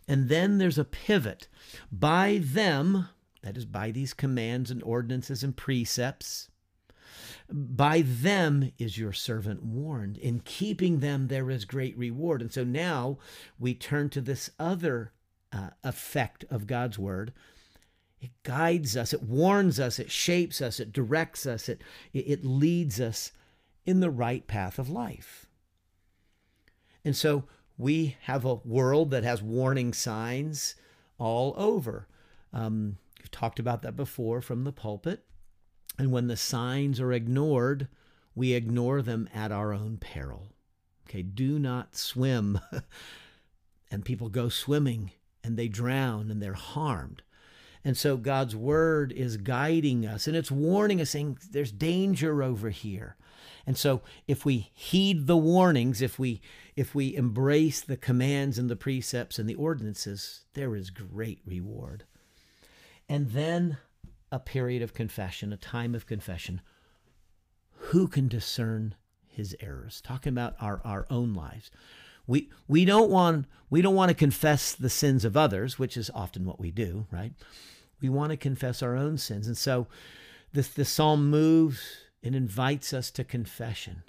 And 0.07 0.29
then 0.29 0.57
there's 0.57 0.77
a 0.77 0.85
pivot. 0.85 1.47
By 1.91 2.39
them, 2.41 3.09
that 3.43 3.57
is, 3.57 3.65
by 3.65 3.91
these 3.91 4.13
commands 4.13 4.71
and 4.71 4.81
ordinances 4.83 5.43
and 5.43 5.55
precepts, 5.55 6.49
by 7.49 8.01
them 8.05 8.71
is 8.77 8.97
your 8.97 9.13
servant 9.13 9.63
warned. 9.63 10.17
In 10.17 10.39
keeping 10.39 10.99
them, 10.99 11.27
there 11.27 11.49
is 11.49 11.65
great 11.65 11.97
reward. 11.97 12.41
And 12.41 12.51
so 12.51 12.63
now 12.63 13.17
we 13.59 13.73
turn 13.73 14.09
to 14.09 14.21
this 14.21 14.49
other 14.59 15.13
uh, 15.51 15.69
effect 15.83 16.43
of 16.49 16.67
God's 16.67 16.99
word. 16.99 17.33
It 18.19 18.31
guides 18.43 18.97
us, 18.97 19.13
it 19.13 19.21
warns 19.21 19.79
us, 19.79 19.99
it 19.99 20.09
shapes 20.09 20.61
us, 20.61 20.79
it 20.79 20.91
directs 20.91 21.45
us, 21.45 21.69
it, 21.69 21.81
it 22.13 22.43
leads 22.43 22.99
us 22.99 23.31
in 23.85 23.99
the 23.99 24.09
right 24.09 24.45
path 24.47 24.79
of 24.79 24.89
life. 24.89 25.45
And 27.05 27.15
so 27.15 27.45
we 27.77 28.17
have 28.21 28.43
a 28.43 28.55
world 28.55 29.11
that 29.11 29.23
has 29.23 29.41
warning 29.41 29.93
signs 29.93 30.75
all 31.17 31.53
over. 31.57 32.07
Um, 32.51 32.97
we've 33.19 33.31
talked 33.31 33.59
about 33.59 33.83
that 33.83 33.95
before 33.95 34.41
from 34.41 34.63
the 34.63 34.71
pulpit. 34.71 35.23
And 35.99 36.11
when 36.11 36.27
the 36.27 36.37
signs 36.37 36.99
are 36.99 37.13
ignored, 37.13 37.87
we 38.35 38.53
ignore 38.53 39.01
them 39.01 39.29
at 39.33 39.51
our 39.51 39.73
own 39.73 39.97
peril. 39.97 40.53
Okay, 41.07 41.21
do 41.21 41.59
not 41.59 41.95
swim. 41.95 42.59
and 43.91 44.03
people 44.03 44.29
go 44.29 44.49
swimming 44.49 45.11
and 45.43 45.55
they 45.55 45.67
drown 45.67 46.29
and 46.29 46.41
they're 46.41 46.53
harmed. 46.53 47.21
And 47.87 47.95
so 47.95 48.17
God's 48.17 48.53
word 48.53 49.13
is 49.13 49.37
guiding 49.37 50.05
us 50.05 50.27
and 50.27 50.35
it's 50.35 50.51
warning 50.51 50.99
us, 50.99 51.11
saying 51.11 51.37
there's 51.51 51.71
danger 51.71 52.43
over 52.43 52.69
here. 52.69 53.15
And 53.65 53.77
so 53.77 54.01
if 54.27 54.43
we 54.43 54.71
heed 54.73 55.25
the 55.25 55.37
warnings, 55.37 56.01
if 56.01 56.19
we 56.19 56.41
if 56.75 56.93
we 56.93 57.15
embrace 57.15 57.79
the 57.79 57.95
commands 57.95 58.59
and 58.59 58.69
the 58.69 58.75
precepts 58.75 59.39
and 59.39 59.49
the 59.49 59.55
ordinances, 59.55 60.43
there 60.53 60.75
is 60.75 60.89
great 60.89 61.39
reward. 61.45 62.03
And 63.07 63.31
then 63.31 63.77
a 64.33 64.39
period 64.39 64.81
of 64.81 64.93
confession, 64.93 65.53
a 65.53 65.57
time 65.57 65.95
of 65.95 66.05
confession. 66.05 66.59
Who 67.71 68.09
can 68.09 68.27
discern 68.27 68.95
his 69.25 69.55
errors? 69.61 70.01
Talking 70.01 70.33
about 70.33 70.57
our, 70.59 70.81
our 70.83 71.07
own 71.09 71.33
lives. 71.33 71.71
We 72.27 72.49
we 72.67 72.83
don't 72.83 73.09
want 73.09 73.45
we 73.69 73.81
don't 73.81 73.95
want 73.95 74.09
to 74.09 74.13
confess 74.13 74.75
the 74.75 74.89
sins 74.89 75.23
of 75.23 75.37
others, 75.37 75.79
which 75.79 75.95
is 75.95 76.11
often 76.13 76.43
what 76.43 76.59
we 76.59 76.69
do, 76.69 77.07
right? 77.11 77.31
We 78.01 78.09
want 78.09 78.31
to 78.31 78.37
confess 78.37 78.81
our 78.83 78.95
own 78.95 79.17
sins. 79.17 79.47
And 79.47 79.57
so 79.57 79.87
this 80.53 80.67
the 80.69 80.85
psalm 80.85 81.29
moves 81.29 81.81
and 82.23 82.35
invites 82.35 82.93
us 82.93 83.11
to 83.11 83.23
confession. 83.23 84.03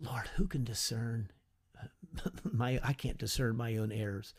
Lord, 0.00 0.28
who 0.36 0.46
can 0.46 0.64
discern 0.64 1.30
my 2.42 2.80
I 2.82 2.92
can't 2.92 3.18
discern 3.18 3.56
my 3.56 3.76
own 3.76 3.92
errors. 3.92 4.34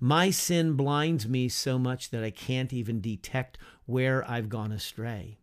My 0.00 0.30
sin 0.30 0.74
blinds 0.74 1.28
me 1.28 1.48
so 1.48 1.78
much 1.78 2.10
that 2.10 2.24
I 2.24 2.30
can't 2.30 2.72
even 2.72 3.00
detect 3.00 3.58
where 3.86 4.28
I've 4.28 4.48
gone 4.48 4.72
astray. 4.72 5.38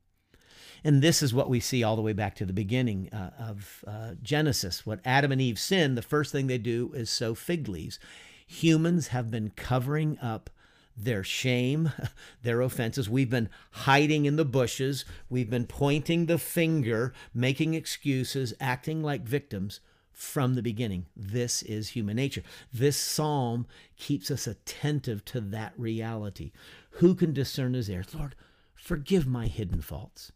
And 0.83 1.01
this 1.01 1.21
is 1.21 1.33
what 1.33 1.49
we 1.49 1.59
see 1.59 1.83
all 1.83 1.97
the 1.97 2.01
way 2.01 2.13
back 2.13 2.35
to 2.35 2.45
the 2.45 2.53
beginning 2.53 3.09
uh, 3.11 3.31
of 3.37 3.83
uh, 3.85 4.11
Genesis. 4.21 4.85
What 4.85 5.01
Adam 5.03 5.31
and 5.31 5.41
Eve 5.41 5.59
sin, 5.59 5.95
the 5.95 6.01
first 6.01 6.31
thing 6.31 6.47
they 6.47 6.57
do 6.57 6.91
is 6.93 7.09
sew 7.09 7.35
fig 7.35 7.67
leaves. 7.67 7.99
Humans 8.47 9.09
have 9.09 9.29
been 9.29 9.51
covering 9.51 10.17
up 10.19 10.49
their 10.95 11.23
shame, 11.23 11.91
their 12.43 12.61
offenses. 12.61 13.09
We've 13.09 13.29
been 13.29 13.49
hiding 13.71 14.25
in 14.25 14.35
the 14.35 14.45
bushes. 14.45 15.05
We've 15.29 15.49
been 15.49 15.65
pointing 15.65 16.25
the 16.25 16.37
finger, 16.37 17.13
making 17.33 17.73
excuses, 17.73 18.53
acting 18.59 19.01
like 19.01 19.21
victims 19.21 19.79
from 20.11 20.55
the 20.55 20.61
beginning. 20.61 21.05
This 21.15 21.61
is 21.63 21.89
human 21.89 22.17
nature. 22.17 22.43
This 22.73 22.97
psalm 22.97 23.65
keeps 23.95 24.29
us 24.29 24.47
attentive 24.47 25.23
to 25.25 25.39
that 25.39 25.73
reality. 25.77 26.51
Who 26.91 27.15
can 27.15 27.31
discern 27.31 27.73
his 27.73 27.89
errors? 27.89 28.13
Lord, 28.13 28.35
forgive 28.75 29.25
my 29.25 29.47
hidden 29.47 29.81
faults. 29.81 30.33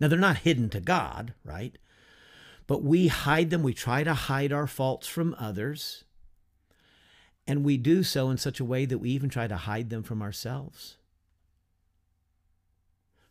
Now, 0.00 0.08
they're 0.08 0.18
not 0.18 0.38
hidden 0.38 0.70
to 0.70 0.80
God, 0.80 1.34
right? 1.44 1.76
But 2.66 2.82
we 2.82 3.08
hide 3.08 3.50
them. 3.50 3.62
We 3.62 3.74
try 3.74 4.04
to 4.04 4.14
hide 4.14 4.52
our 4.52 4.66
faults 4.66 5.06
from 5.06 5.34
others. 5.38 6.04
And 7.48 7.64
we 7.64 7.78
do 7.78 8.02
so 8.02 8.28
in 8.28 8.36
such 8.36 8.60
a 8.60 8.64
way 8.64 8.84
that 8.84 8.98
we 8.98 9.08
even 9.10 9.30
try 9.30 9.46
to 9.46 9.56
hide 9.56 9.88
them 9.88 10.02
from 10.02 10.20
ourselves. 10.20 10.98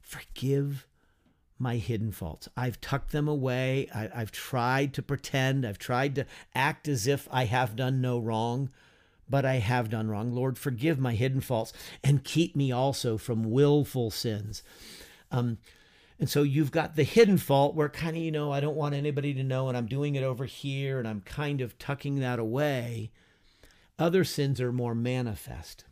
Forgive 0.02 0.88
my 1.60 1.76
hidden 1.76 2.12
faults. 2.12 2.50
I've 2.58 2.82
tucked 2.82 3.12
them 3.12 3.28
away. 3.28 3.88
I, 3.94 4.10
have 4.18 4.32
tried 4.32 4.96
to 4.96 5.04
pretend. 5.04 5.66
I've 5.66 5.78
tried 5.78 6.16
to 6.16 6.26
act 6.56 6.88
as 6.88 7.06
if 7.06 7.28
I 7.32 7.46
have 7.46 7.76
done 7.76 8.02
no 8.02 8.18
wrong, 8.18 8.72
but 9.30 9.46
I 9.46 9.56
have 9.56 9.90
done 9.90 10.10
wrong. 10.10 10.34
Lord, 10.34 10.58
forgive 10.58 11.00
my 11.00 11.14
hidden 11.14 11.42
faults 11.42 11.72
and 12.04 12.24
keep 12.24 12.56
me 12.56 12.72
also 12.72 13.20
from 13.20 13.52
willful 13.52 14.10
sins. 14.10 14.64
Um, 15.30 15.60
and 16.20 16.28
so 16.28 16.42
you've 16.42 16.72
got 16.72 16.96
the 16.96 17.04
hidden 17.04 17.38
fault 17.38 17.76
where 17.76 17.90
kind 17.90 18.18
of, 18.18 18.24
you 18.24 18.32
know, 18.32 18.52
I 18.52 18.62
don't 18.62 18.76
want 18.76 18.96
anybody 18.96 19.36
to 19.36 19.44
know 19.44 19.68
and 19.68 19.78
I'm 19.78 19.86
doing 19.86 20.16
it 20.16 20.24
over 20.24 20.46
here 20.46 20.98
and 20.98 21.08
I'm 21.08 21.22
kind 21.22 21.62
of 21.62 21.78
tucking 21.78 22.20
that 22.20 22.40
away. 22.40 23.12
Other 24.00 24.24
sins 24.24 24.62
are 24.62 24.72
more 24.72 24.94
manifest. 24.94 25.86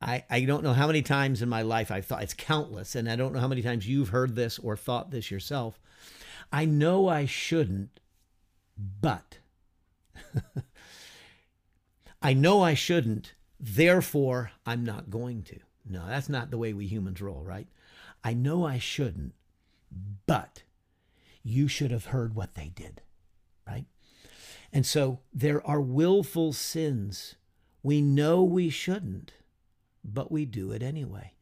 I, 0.00 0.24
I 0.28 0.44
don't 0.44 0.62
know 0.62 0.74
how 0.74 0.86
many 0.86 1.02
times 1.02 1.40
in 1.40 1.48
my 1.48 1.62
life 1.62 1.90
I've 1.90 2.04
thought, 2.04 2.22
it's 2.22 2.34
countless, 2.34 2.94
and 2.94 3.10
I 3.10 3.16
don't 3.16 3.32
know 3.32 3.40
how 3.40 3.48
many 3.48 3.62
times 3.62 3.88
you've 3.88 4.10
heard 4.10 4.36
this 4.36 4.58
or 4.58 4.76
thought 4.76 5.10
this 5.10 5.30
yourself. 5.30 5.80
I 6.52 6.66
know 6.66 7.08
I 7.08 7.24
shouldn't, 7.24 8.00
but 9.00 9.38
I 12.22 12.34
know 12.34 12.62
I 12.62 12.74
shouldn't, 12.74 13.34
therefore 13.58 14.52
I'm 14.66 14.84
not 14.84 15.10
going 15.10 15.42
to. 15.44 15.58
No, 15.88 16.06
that's 16.06 16.28
not 16.28 16.50
the 16.50 16.58
way 16.58 16.72
we 16.72 16.86
humans 16.86 17.22
roll, 17.22 17.42
right? 17.42 17.68
I 18.22 18.34
know 18.34 18.66
I 18.66 18.78
shouldn't, 18.78 19.34
but 20.26 20.62
you 21.42 21.66
should 21.66 21.90
have 21.90 22.06
heard 22.06 22.34
what 22.34 22.54
they 22.54 22.68
did, 22.68 23.02
right? 23.66 23.86
And 24.74 24.84
so 24.84 25.20
there 25.32 25.64
are 25.64 25.80
willful 25.80 26.52
sins. 26.52 27.36
We 27.84 28.02
know 28.02 28.42
we 28.42 28.70
shouldn't, 28.70 29.32
but 30.02 30.32
we 30.32 30.44
do 30.44 30.72
it 30.72 30.82
anyway. 30.82 31.34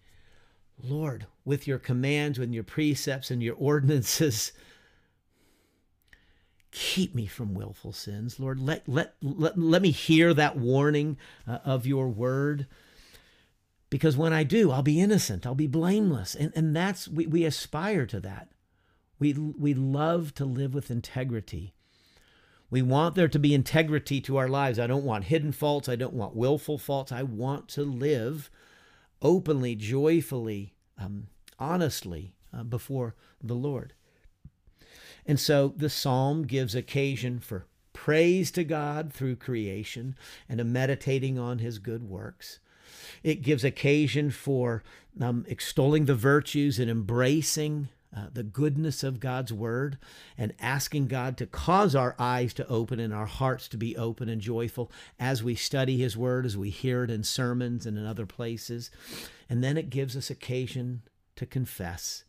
Lord, 0.83 1.27
with 1.43 1.67
your 1.67 1.79
commands, 1.79 2.39
with 2.39 2.53
your 2.53 2.63
precepts 2.63 3.31
and 3.31 3.43
your 3.43 3.55
ordinances, 3.55 4.53
keep 6.73 7.15
me 7.15 7.27
from 7.27 7.55
willful 7.55 7.95
sins. 7.95 8.39
Lord, 8.39 8.61
let, 8.61 8.87
let, 8.87 9.15
let, 9.23 9.59
let 9.59 9.81
me 9.81 9.93
hear 9.93 10.35
that 10.35 10.59
warning 10.59 11.17
uh, 11.49 11.59
of 11.65 11.87
your 11.87 12.09
word. 12.09 12.67
Because 13.89 14.17
when 14.17 14.35
I 14.35 14.43
do, 14.43 14.71
I'll 14.71 14.83
be 14.83 15.01
innocent, 15.01 15.47
I'll 15.47 15.55
be 15.55 15.67
blameless. 15.67 16.35
And, 16.35 16.53
and 16.55 16.77
that's, 16.77 17.09
we, 17.09 17.27
we 17.27 17.45
aspire 17.45 18.05
to 18.07 18.21
that. 18.21 18.49
We, 19.19 19.33
we 19.33 19.73
love 19.73 20.35
to 20.35 20.45
live 20.45 20.75
with 20.75 20.91
integrity. 20.91 21.73
We 22.73 22.81
want 22.81 23.17
there 23.17 23.29
to 23.29 23.39
be 23.39 23.53
integrity 23.53 24.23
to 24.23 24.39
our 24.39 24.49
lives. 24.49 24.79
I 24.79 24.87
don't 24.87 25.05
want 25.05 25.25
hidden 25.25 25.53
faults. 25.53 25.91
I 25.91 25.95
don't 25.95 26.15
want 26.15 26.35
willful 26.35 26.79
faults. 26.79 27.13
I 27.13 27.23
want 27.23 27.69
to 27.69 27.85
live 27.85 28.51
openly, 29.21 29.75
joyfully, 29.75 30.73
um, 30.99 31.27
honestly 31.59 32.33
uh, 32.51 32.63
before 32.63 33.15
the 33.43 33.53
Lord. 33.53 33.93
And 35.27 35.39
so 35.39 35.75
the 35.77 35.91
psalm 35.91 36.45
gives 36.47 36.75
occasion 36.75 37.41
for 37.41 37.67
praise 37.93 38.51
to 38.53 38.65
God 38.65 39.13
through 39.13 39.37
creation 39.37 40.17
and 40.49 40.59
a 40.59 40.65
meditating 40.65 41.39
on 41.39 41.59
his 41.59 41.79
good 41.79 42.03
works. 42.03 42.59
It 43.23 43.43
gives 43.43 43.65
occasion 43.65 44.31
for 44.31 44.83
um, 45.21 45.45
extolling 45.47 46.07
the 46.07 46.15
virtues 46.15 46.79
and 46.79 46.91
embracing 46.91 47.91
uh, 48.15 48.27
the 48.33 48.43
goodness 48.43 49.03
of 49.03 49.21
God's 49.21 49.53
word 49.53 49.99
and 50.37 50.53
asking 50.61 51.07
God 51.07 51.37
to 51.39 51.47
cause 51.47 51.95
our 51.95 52.15
eyes 52.19 52.53
to 52.55 52.67
open 52.69 53.01
and 53.01 53.13
our 53.13 53.27
hearts 53.27 53.69
to 53.69 53.77
be 53.77 53.97
open 53.97 54.29
and 54.29 54.41
joyful 54.41 54.91
as 55.19 55.43
we 55.43 55.55
study 55.55 55.99
his 55.99 56.17
word, 56.17 56.45
as 56.45 56.57
we 56.57 56.69
hear 56.71 57.05
it 57.05 57.11
in 57.11 57.25
sermons 57.25 57.87
and 57.87 57.97
in 57.97 58.05
other 58.05 58.27
places. 58.27 58.91
And 59.49 59.65
then 59.65 59.77
it 59.77 59.91
gives 59.91 60.17
us 60.17 60.31
occasion 60.31 61.03
to 61.37 61.47
confess. 61.47 62.25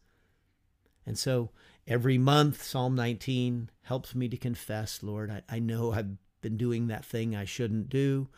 And 1.06 1.18
so 1.18 1.50
every 1.86 2.18
month, 2.18 2.64
Psalm 2.64 2.96
19 2.96 3.70
helps 3.82 4.16
me 4.16 4.30
to 4.30 4.38
confess, 4.38 5.04
Lord, 5.04 5.30
I, 5.30 5.42
I 5.50 5.60
know 5.60 5.92
I've 5.92 6.16
been 6.42 6.58
doing 6.58 6.88
that 6.88 7.04
thing 7.04 7.36
I 7.36 7.46
shouldn't 7.46 7.90
do. 7.90 8.30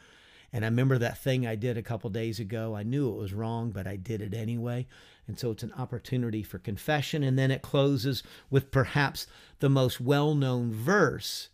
And 0.55 0.63
I 0.63 0.69
remember 0.69 0.97
that 0.97 1.17
thing 1.17 1.45
I 1.45 1.55
did 1.55 1.77
a 1.77 1.83
couple 1.83 2.09
days 2.09 2.39
ago. 2.39 2.77
I 2.77 2.83
knew 2.83 3.09
it 3.09 3.17
was 3.17 3.33
wrong, 3.33 3.71
but 3.71 3.85
I 3.85 3.97
did 3.97 4.21
it 4.21 4.33
anyway. 4.33 4.87
And 5.27 5.37
so 5.37 5.51
it's 5.51 5.63
an 5.63 5.73
opportunity 5.77 6.43
for 6.43 6.59
confession. 6.59 7.23
And 7.23 7.37
then 7.37 7.51
it 7.51 7.61
closes 7.61 8.23
with 8.49 8.71
perhaps 8.71 9.27
the 9.59 9.67
most 9.67 9.99
well 9.99 10.33
known 10.33 10.71
verse 10.71 11.49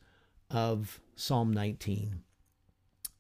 of 0.52 1.02
Psalm 1.16 1.52
19, 1.52 2.22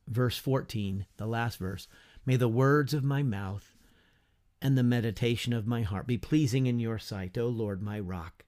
verse 0.07 0.37
14, 0.37 1.07
the 1.17 1.25
last 1.25 1.57
verse. 1.57 1.87
May 2.27 2.35
the 2.35 2.47
words 2.47 2.93
of 2.93 3.03
my 3.03 3.23
mouth 3.23 3.75
and 4.61 4.77
the 4.77 4.83
meditation 4.83 5.51
of 5.51 5.65
my 5.65 5.81
heart 5.81 6.05
be 6.05 6.19
pleasing 6.19 6.67
in 6.67 6.79
your 6.79 6.99
sight, 6.99 7.39
O 7.39 7.47
Lord, 7.47 7.81
my 7.81 7.99
rock 7.99 8.45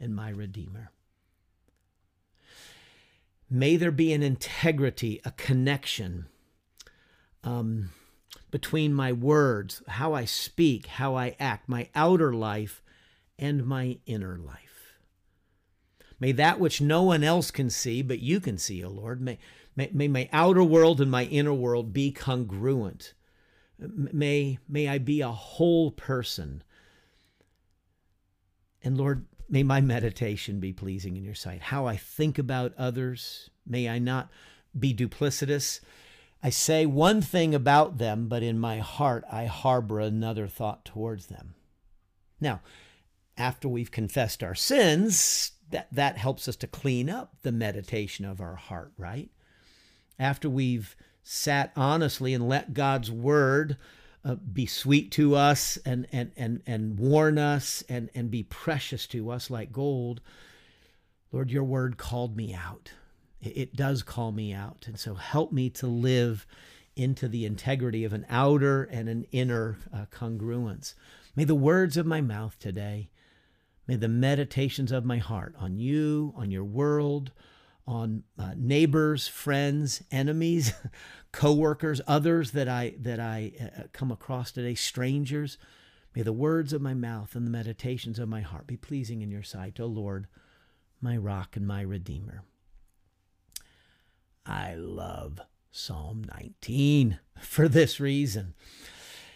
and 0.00 0.16
my 0.16 0.30
redeemer. 0.30 0.92
May 3.50 3.76
there 3.76 3.92
be 3.92 4.14
an 4.14 4.22
integrity, 4.22 5.20
a 5.26 5.32
connection. 5.32 6.24
Um, 7.42 7.90
between 8.50 8.92
my 8.92 9.12
words, 9.12 9.82
how 9.88 10.12
I 10.12 10.24
speak, 10.24 10.86
how 10.86 11.14
I 11.16 11.36
act, 11.38 11.68
my 11.68 11.88
outer 11.94 12.32
life, 12.32 12.82
and 13.38 13.64
my 13.64 13.98
inner 14.06 14.36
life. 14.36 14.98
May 16.18 16.32
that 16.32 16.60
which 16.60 16.80
no 16.80 17.02
one 17.02 17.24
else 17.24 17.50
can 17.50 17.70
see, 17.70 18.02
but 18.02 18.20
you 18.20 18.40
can 18.40 18.58
see, 18.58 18.84
O 18.84 18.90
Lord, 18.90 19.20
may, 19.20 19.38
may, 19.74 19.90
may 19.92 20.08
my 20.08 20.28
outer 20.32 20.62
world 20.62 21.00
and 21.00 21.10
my 21.10 21.24
inner 21.24 21.54
world 21.54 21.92
be 21.92 22.12
congruent. 22.12 23.14
May, 23.78 24.58
may 24.68 24.88
I 24.88 24.98
be 24.98 25.22
a 25.22 25.28
whole 25.28 25.90
person. 25.90 26.62
And 28.82 28.98
Lord, 28.98 29.24
may 29.48 29.62
my 29.62 29.80
meditation 29.80 30.60
be 30.60 30.74
pleasing 30.74 31.16
in 31.16 31.24
your 31.24 31.34
sight. 31.34 31.62
How 31.62 31.86
I 31.86 31.96
think 31.96 32.38
about 32.38 32.74
others, 32.76 33.48
may 33.66 33.88
I 33.88 33.98
not 33.98 34.30
be 34.78 34.92
duplicitous 34.92 35.80
I 36.42 36.50
say 36.50 36.86
one 36.86 37.20
thing 37.20 37.54
about 37.54 37.98
them, 37.98 38.28
but 38.28 38.42
in 38.42 38.58
my 38.58 38.78
heart 38.78 39.24
I 39.30 39.44
harbor 39.44 40.00
another 40.00 40.46
thought 40.46 40.84
towards 40.84 41.26
them. 41.26 41.54
Now, 42.40 42.60
after 43.36 43.68
we've 43.68 43.90
confessed 43.90 44.42
our 44.42 44.54
sins, 44.54 45.52
that, 45.70 45.88
that 45.92 46.18
helps 46.18 46.48
us 46.48 46.56
to 46.56 46.66
clean 46.66 47.10
up 47.10 47.36
the 47.42 47.52
meditation 47.52 48.24
of 48.24 48.40
our 48.40 48.56
heart, 48.56 48.92
right? 48.96 49.30
After 50.18 50.48
we've 50.48 50.96
sat 51.22 51.72
honestly 51.76 52.34
and 52.34 52.48
let 52.48 52.74
God's 52.74 53.10
word 53.10 53.76
uh, 54.24 54.34
be 54.34 54.66
sweet 54.66 55.10
to 55.12 55.34
us 55.34 55.78
and, 55.84 56.06
and, 56.12 56.32
and, 56.36 56.62
and 56.66 56.98
warn 56.98 57.38
us 57.38 57.84
and, 57.88 58.10
and 58.14 58.30
be 58.30 58.42
precious 58.42 59.06
to 59.08 59.30
us 59.30 59.50
like 59.50 59.72
gold, 59.72 60.20
Lord, 61.32 61.50
your 61.50 61.64
word 61.64 61.96
called 61.96 62.36
me 62.36 62.54
out. 62.54 62.92
It, 63.42 63.74
does 63.74 64.02
call 64.02 64.32
me 64.32 64.52
out. 64.52 64.84
And 64.86 64.98
so 64.98 65.14
help 65.14 65.52
me 65.52 65.70
to 65.70 65.86
live 65.86 66.46
into 66.94 67.28
the 67.28 67.46
integrity 67.46 68.04
of 68.04 68.12
an 68.12 68.26
outer 68.28 68.84
and 68.84 69.08
an 69.08 69.24
inner 69.32 69.78
uh, 69.92 70.04
congruence. 70.10 70.94
May 71.34 71.44
the 71.44 71.54
words 71.54 71.96
of 71.96 72.06
my 72.06 72.20
mouth 72.20 72.58
today, 72.58 73.10
may 73.86 73.96
the 73.96 74.08
meditations 74.08 74.92
of 74.92 75.04
my 75.04 75.18
heart 75.18 75.54
on 75.58 75.78
you, 75.78 76.34
on 76.36 76.50
your 76.50 76.64
world, 76.64 77.32
on 77.86 78.24
uh, 78.38 78.52
neighbors, 78.56 79.26
friends, 79.26 80.02
enemies, 80.10 80.74
coworkers, 81.32 82.00
others 82.06 82.50
that 82.52 82.68
I 82.68 82.94
that 82.98 83.20
I 83.20 83.52
uh, 83.60 83.82
come 83.92 84.12
across 84.12 84.52
today, 84.52 84.74
strangers. 84.74 85.56
May 86.14 86.22
the 86.22 86.32
words 86.32 86.72
of 86.72 86.82
my 86.82 86.94
mouth 86.94 87.34
and 87.34 87.46
the 87.46 87.50
meditations 87.50 88.18
of 88.18 88.28
my 88.28 88.40
heart 88.40 88.66
be 88.66 88.76
pleasing 88.76 89.22
in 89.22 89.30
your 89.30 89.44
sight, 89.44 89.78
O 89.78 89.86
Lord, 89.86 90.26
my 91.00 91.16
rock 91.16 91.56
and 91.56 91.66
my 91.66 91.82
redeemer. 91.82 92.42
I 94.50 94.74
love 94.74 95.40
Psalm 95.70 96.24
19 96.36 97.20
for 97.40 97.68
this 97.68 98.00
reason. 98.00 98.54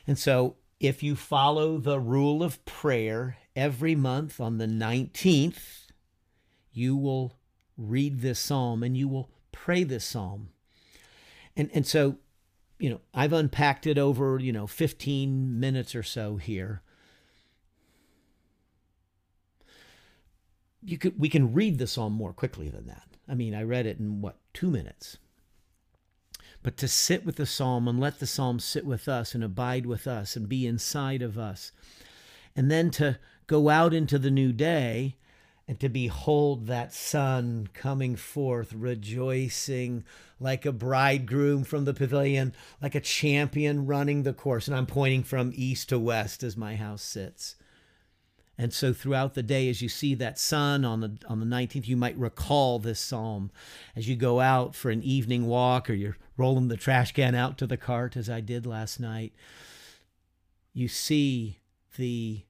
And 0.07 0.18
so, 0.18 0.57
if 0.81 1.03
you 1.03 1.14
follow 1.14 1.79
the 1.79 2.00
rule 2.00 2.42
of 2.42 2.62
prayer 2.64 3.38
every 3.55 3.94
month 3.94 4.40
on 4.40 4.59
the 4.59 4.66
19th, 4.66 5.87
you 6.72 6.96
will 6.96 7.38
read 7.79 8.20
this 8.20 8.38
psalm 8.38 8.83
and 8.83 8.96
you 8.96 9.09
will 9.09 9.31
pray 9.53 9.85
this 9.85 10.05
psalm. 10.05 10.50
And 11.57 11.70
and 11.72 11.87
so, 11.87 12.16
you 12.79 12.90
know, 12.90 13.00
I've 13.14 13.33
unpacked 13.33 13.87
it 13.87 13.96
over, 13.96 14.38
you 14.38 14.53
know, 14.53 14.66
15 14.66 15.59
minutes 15.61 15.94
or 15.94 16.03
so 16.03 16.37
here. 16.37 16.83
You 20.83 20.98
could 20.98 21.18
we 21.18 21.29
can 21.29 21.55
read 21.55 21.79
the 21.79 21.87
psalm 21.87 22.12
more 22.12 22.33
quickly 22.33 22.68
than 22.68 22.88
that. 22.88 23.09
I 23.29 23.35
mean, 23.35 23.55
I 23.55 23.62
read 23.62 23.87
it 23.87 23.98
in 23.98 24.20
what, 24.20 24.37
2 24.54 24.70
minutes. 24.70 25.18
But 26.62 26.78
to 26.78 26.88
sit 26.88 27.26
with 27.26 27.36
the 27.36 27.44
psalm 27.44 27.86
and 27.86 28.00
let 28.00 28.20
the 28.20 28.26
psalm 28.26 28.58
sit 28.58 28.86
with 28.86 29.06
us 29.06 29.34
and 29.34 29.44
abide 29.44 29.84
with 29.84 30.06
us 30.06 30.34
and 30.34 30.48
be 30.48 30.66
inside 30.66 31.20
of 31.20 31.36
us. 31.36 31.72
And 32.56 32.70
then 32.70 32.90
to 32.92 33.18
go 33.46 33.68
out 33.68 33.92
into 33.92 34.18
the 34.18 34.30
new 34.30 34.52
day 34.52 35.16
and 35.68 35.78
to 35.80 35.88
behold 35.88 36.66
that 36.66 36.94
sun 36.94 37.68
coming 37.74 38.16
forth, 38.16 38.72
rejoicing 38.72 40.04
like 40.40 40.64
a 40.64 40.72
bridegroom 40.72 41.64
from 41.64 41.84
the 41.84 41.94
pavilion, 41.94 42.54
like 42.80 42.94
a 42.94 43.00
champion 43.00 43.86
running 43.86 44.22
the 44.22 44.32
course. 44.32 44.66
And 44.66 44.76
I'm 44.76 44.86
pointing 44.86 45.22
from 45.22 45.52
east 45.54 45.90
to 45.90 45.98
west 45.98 46.42
as 46.42 46.56
my 46.56 46.76
house 46.76 47.02
sits. 47.02 47.56
And 48.56 48.72
so 48.72 48.92
throughout 48.92 49.34
the 49.34 49.42
day, 49.42 49.68
as 49.68 49.82
you 49.82 49.88
see 49.88 50.14
that 50.14 50.38
sun 50.38 50.84
on 50.84 51.00
the 51.00 51.18
on 51.28 51.40
the 51.40 51.46
19th, 51.46 51.88
you 51.88 51.96
might 51.96 52.16
recall 52.16 52.78
this 52.78 53.00
psalm 53.00 53.50
as 53.96 54.08
you 54.08 54.14
go 54.14 54.40
out 54.40 54.74
for 54.74 54.90
an 54.90 55.02
evening 55.02 55.46
walk 55.46 55.90
or 55.90 55.94
you're 55.94 56.16
rolling 56.36 56.68
the 56.68 56.76
trash 56.76 57.12
can 57.12 57.34
out 57.34 57.58
to 57.58 57.66
the 57.66 57.76
cart 57.76 58.16
as 58.16 58.30
I 58.30 58.40
did 58.40 58.64
last 58.64 59.00
night. 59.00 59.32
You 60.72 60.86
see 60.86 61.58
the 61.96 62.44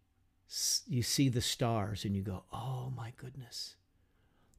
you 0.87 1.03
see 1.03 1.29
the 1.29 1.41
stars 1.41 2.05
and 2.05 2.15
you 2.15 2.23
go, 2.23 2.45
oh 2.53 2.93
my 2.95 3.13
goodness, 3.17 3.77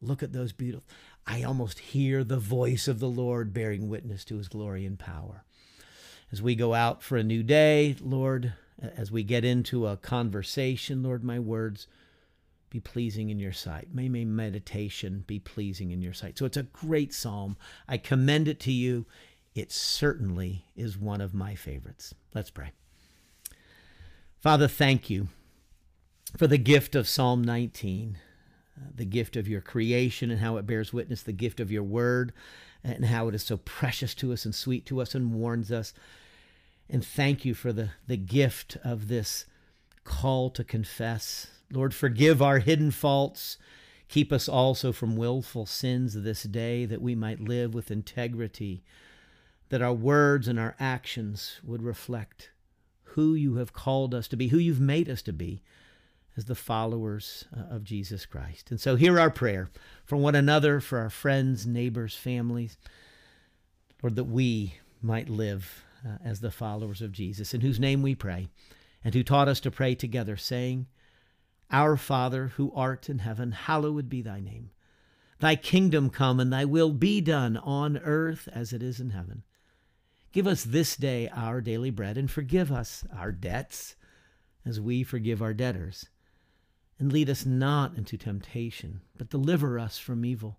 look 0.02 0.24
at 0.24 0.34
those 0.34 0.52
beautiful. 0.52 0.88
I 1.28 1.44
almost 1.44 1.80
hear 1.80 2.24
the 2.24 2.38
voice 2.38 2.88
of 2.88 3.00
the 3.00 3.08
Lord 3.08 3.54
bearing 3.54 3.88
witness 3.88 4.26
to 4.26 4.38
his 4.38 4.48
glory 4.48 4.86
and 4.86 4.98
power. 4.98 5.46
As 6.32 6.42
we 6.42 6.56
go 6.56 6.74
out 6.74 7.02
for 7.02 7.18
a 7.18 7.24
new 7.24 7.44
day, 7.44 7.96
Lord, 8.02 8.54
as 8.82 9.12
we 9.12 9.24
get 9.24 9.46
into 9.46 9.88
a 9.88 9.98
conversation, 9.98 11.04
Lord, 11.04 11.24
my 11.24 11.40
words 11.40 11.88
be 12.70 12.80
pleasing 12.80 13.30
in 13.30 13.40
your 13.40 13.54
sight. 13.54 13.88
May 13.94 14.10
my 14.10 14.26
meditation 14.26 15.24
be 15.28 15.40
pleasing 15.40 15.92
in 15.92 16.02
your 16.02 16.14
sight. 16.14 16.38
So 16.38 16.46
it's 16.46 16.58
a 16.58 16.64
great 16.64 17.14
psalm. 17.14 17.56
I 17.88 17.98
commend 17.98 18.48
it 18.48 18.60
to 18.62 18.72
you. 18.72 19.06
It 19.54 19.72
certainly 19.72 20.66
is 20.76 20.98
one 20.98 21.22
of 21.22 21.34
my 21.34 21.56
favorites. 21.56 22.14
Let's 22.34 22.50
pray. 22.50 22.72
Father, 24.42 24.68
thank 24.68 25.10
you 25.10 25.30
for 26.38 26.48
the 26.48 26.58
gift 26.58 26.96
of 26.96 27.08
Psalm 27.08 27.44
19, 27.44 28.18
uh, 28.78 28.90
the 28.94 29.06
gift 29.06 29.38
of 29.38 29.48
your 29.48 29.62
creation 29.62 30.30
and 30.30 30.42
how 30.42 30.58
it 30.58 30.68
bears 30.68 30.92
witness, 30.92 31.24
the 31.24 31.32
gift 31.32 31.60
of 31.60 31.72
your 31.72 31.84
word 31.84 32.34
and 32.84 33.06
how 33.06 33.28
it 33.28 33.36
is 33.36 33.44
so 33.44 33.58
precious 33.58 34.14
to 34.16 34.34
us 34.34 34.46
and 34.46 34.54
sweet 34.54 34.86
to 34.86 35.02
us 35.02 35.16
and 35.16 35.34
warns 35.34 35.72
us. 35.72 35.94
And 36.90 37.06
thank 37.06 37.46
you 37.46 37.54
for 37.54 37.74
the, 37.74 37.92
the 38.08 38.18
gift 38.18 38.78
of 38.84 39.08
this 39.08 39.46
call 40.04 40.50
to 40.52 40.64
confess. 40.64 41.48
Lord, 41.72 41.94
forgive 41.94 42.42
our 42.42 42.60
hidden 42.60 42.92
faults. 42.92 43.58
Keep 44.08 44.32
us 44.32 44.48
also 44.48 44.92
from 44.92 45.16
willful 45.16 45.66
sins 45.66 46.14
this 46.14 46.44
day, 46.44 46.86
that 46.86 47.02
we 47.02 47.16
might 47.16 47.40
live 47.40 47.74
with 47.74 47.90
integrity, 47.90 48.84
that 49.70 49.82
our 49.82 49.94
words 49.94 50.48
and 50.48 50.60
our 50.60 50.76
actions 50.80 51.60
would 51.64 51.82
reflect 51.82 52.52
who 53.16 53.34
you 53.34 53.56
have 53.56 53.74
called 53.74 54.14
us 54.14 54.28
to 54.28 54.36
be, 54.36 54.50
who 54.50 54.58
you've 54.60 54.80
made 54.80 55.10
us 55.10 55.22
to 55.24 55.34
be 55.34 55.64
as 56.38 56.46
the 56.46 56.56
followers 56.56 57.46
uh, 57.56 57.74
of 57.74 57.84
Jesus 57.84 58.26
Christ. 58.26 58.70
And 58.70 58.80
so, 58.80 58.96
hear 58.96 59.20
our 59.20 59.32
prayer 59.32 59.70
for 60.04 60.18
one 60.18 60.36
another, 60.36 60.80
for 60.80 61.00
our 61.00 61.10
friends, 61.10 61.66
neighbors, 61.66 62.16
families, 62.16 62.78
Lord, 64.04 64.16
that 64.18 64.26
we 64.26 64.76
might 65.02 65.30
live 65.30 65.85
uh, 66.06 66.18
as 66.24 66.40
the 66.40 66.52
followers 66.52 67.02
of 67.02 67.12
Jesus, 67.12 67.54
in 67.54 67.62
whose 67.62 67.80
name 67.80 68.02
we 68.02 68.16
pray, 68.16 68.48
and 69.04 69.14
who 69.14 69.24
taught 69.24 69.48
us 69.48 69.60
to 69.62 69.72
pray 69.72 69.96
together, 69.96 70.38
saying, 70.38 70.88
Our 71.72 71.98
Father, 71.98 72.48
who 72.56 72.72
art 72.74 73.10
in 73.10 73.20
heaven, 73.20 73.52
hallowed 73.52 74.10
be 74.10 74.22
thy 74.22 74.40
name. 74.40 74.72
Thy 75.40 75.56
kingdom 75.56 76.10
come, 76.10 76.40
and 76.40 76.52
thy 76.52 76.66
will 76.66 76.92
be 76.92 77.22
done 77.22 77.58
on 77.58 77.98
earth 77.98 78.48
as 78.52 78.74
it 78.74 78.82
is 78.82 79.00
in 79.00 79.10
heaven. 79.12 79.44
Give 80.32 80.48
us 80.48 80.64
this 80.64 80.96
day 80.96 81.30
our 81.30 81.62
daily 81.62 81.90
bread, 81.90 82.18
and 82.18 82.30
forgive 82.30 82.72
us 82.72 83.06
our 83.16 83.32
debts 83.32 83.96
as 84.66 84.80
we 84.80 85.04
forgive 85.04 85.42
our 85.42 85.54
debtors 85.54 86.08
and 87.00 87.12
lead 87.12 87.30
us 87.30 87.46
not 87.46 87.96
into 87.96 88.18
temptation, 88.18 89.02
but 89.18 89.30
deliver 89.30 89.78
us 89.80 89.98
from 89.98 90.26
evil. 90.26 90.58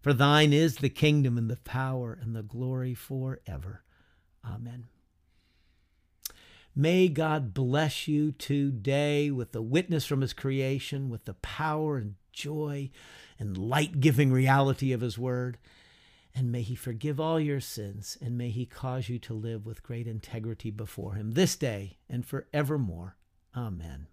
For 0.00 0.12
thine 0.12 0.52
is 0.52 0.76
the 0.76 0.88
kingdom 0.88 1.38
and 1.38 1.50
the 1.50 1.56
power 1.56 2.18
and 2.20 2.34
the 2.34 2.42
glory 2.42 2.94
forever. 2.94 3.82
Amen. 4.44 4.86
May 6.74 7.08
God 7.08 7.52
bless 7.52 8.06
you 8.06 8.32
today 8.32 9.30
with 9.30 9.52
the 9.52 9.62
witness 9.62 10.06
from 10.06 10.20
his 10.20 10.32
creation, 10.32 11.10
with 11.10 11.24
the 11.24 11.34
power 11.34 11.96
and 11.98 12.14
joy 12.32 12.90
and 13.38 13.58
light 13.58 14.00
giving 14.00 14.32
reality 14.32 14.92
of 14.92 15.00
his 15.00 15.18
word. 15.18 15.58
And 16.32 16.52
may 16.52 16.62
he 16.62 16.76
forgive 16.76 17.18
all 17.18 17.40
your 17.40 17.60
sins, 17.60 18.16
and 18.20 18.38
may 18.38 18.50
he 18.50 18.66
cause 18.66 19.08
you 19.08 19.18
to 19.18 19.34
live 19.34 19.66
with 19.66 19.82
great 19.82 20.06
integrity 20.06 20.70
before 20.70 21.14
him 21.14 21.32
this 21.32 21.56
day 21.56 21.98
and 22.08 22.24
forevermore. 22.24 23.16
Amen. 23.56 24.06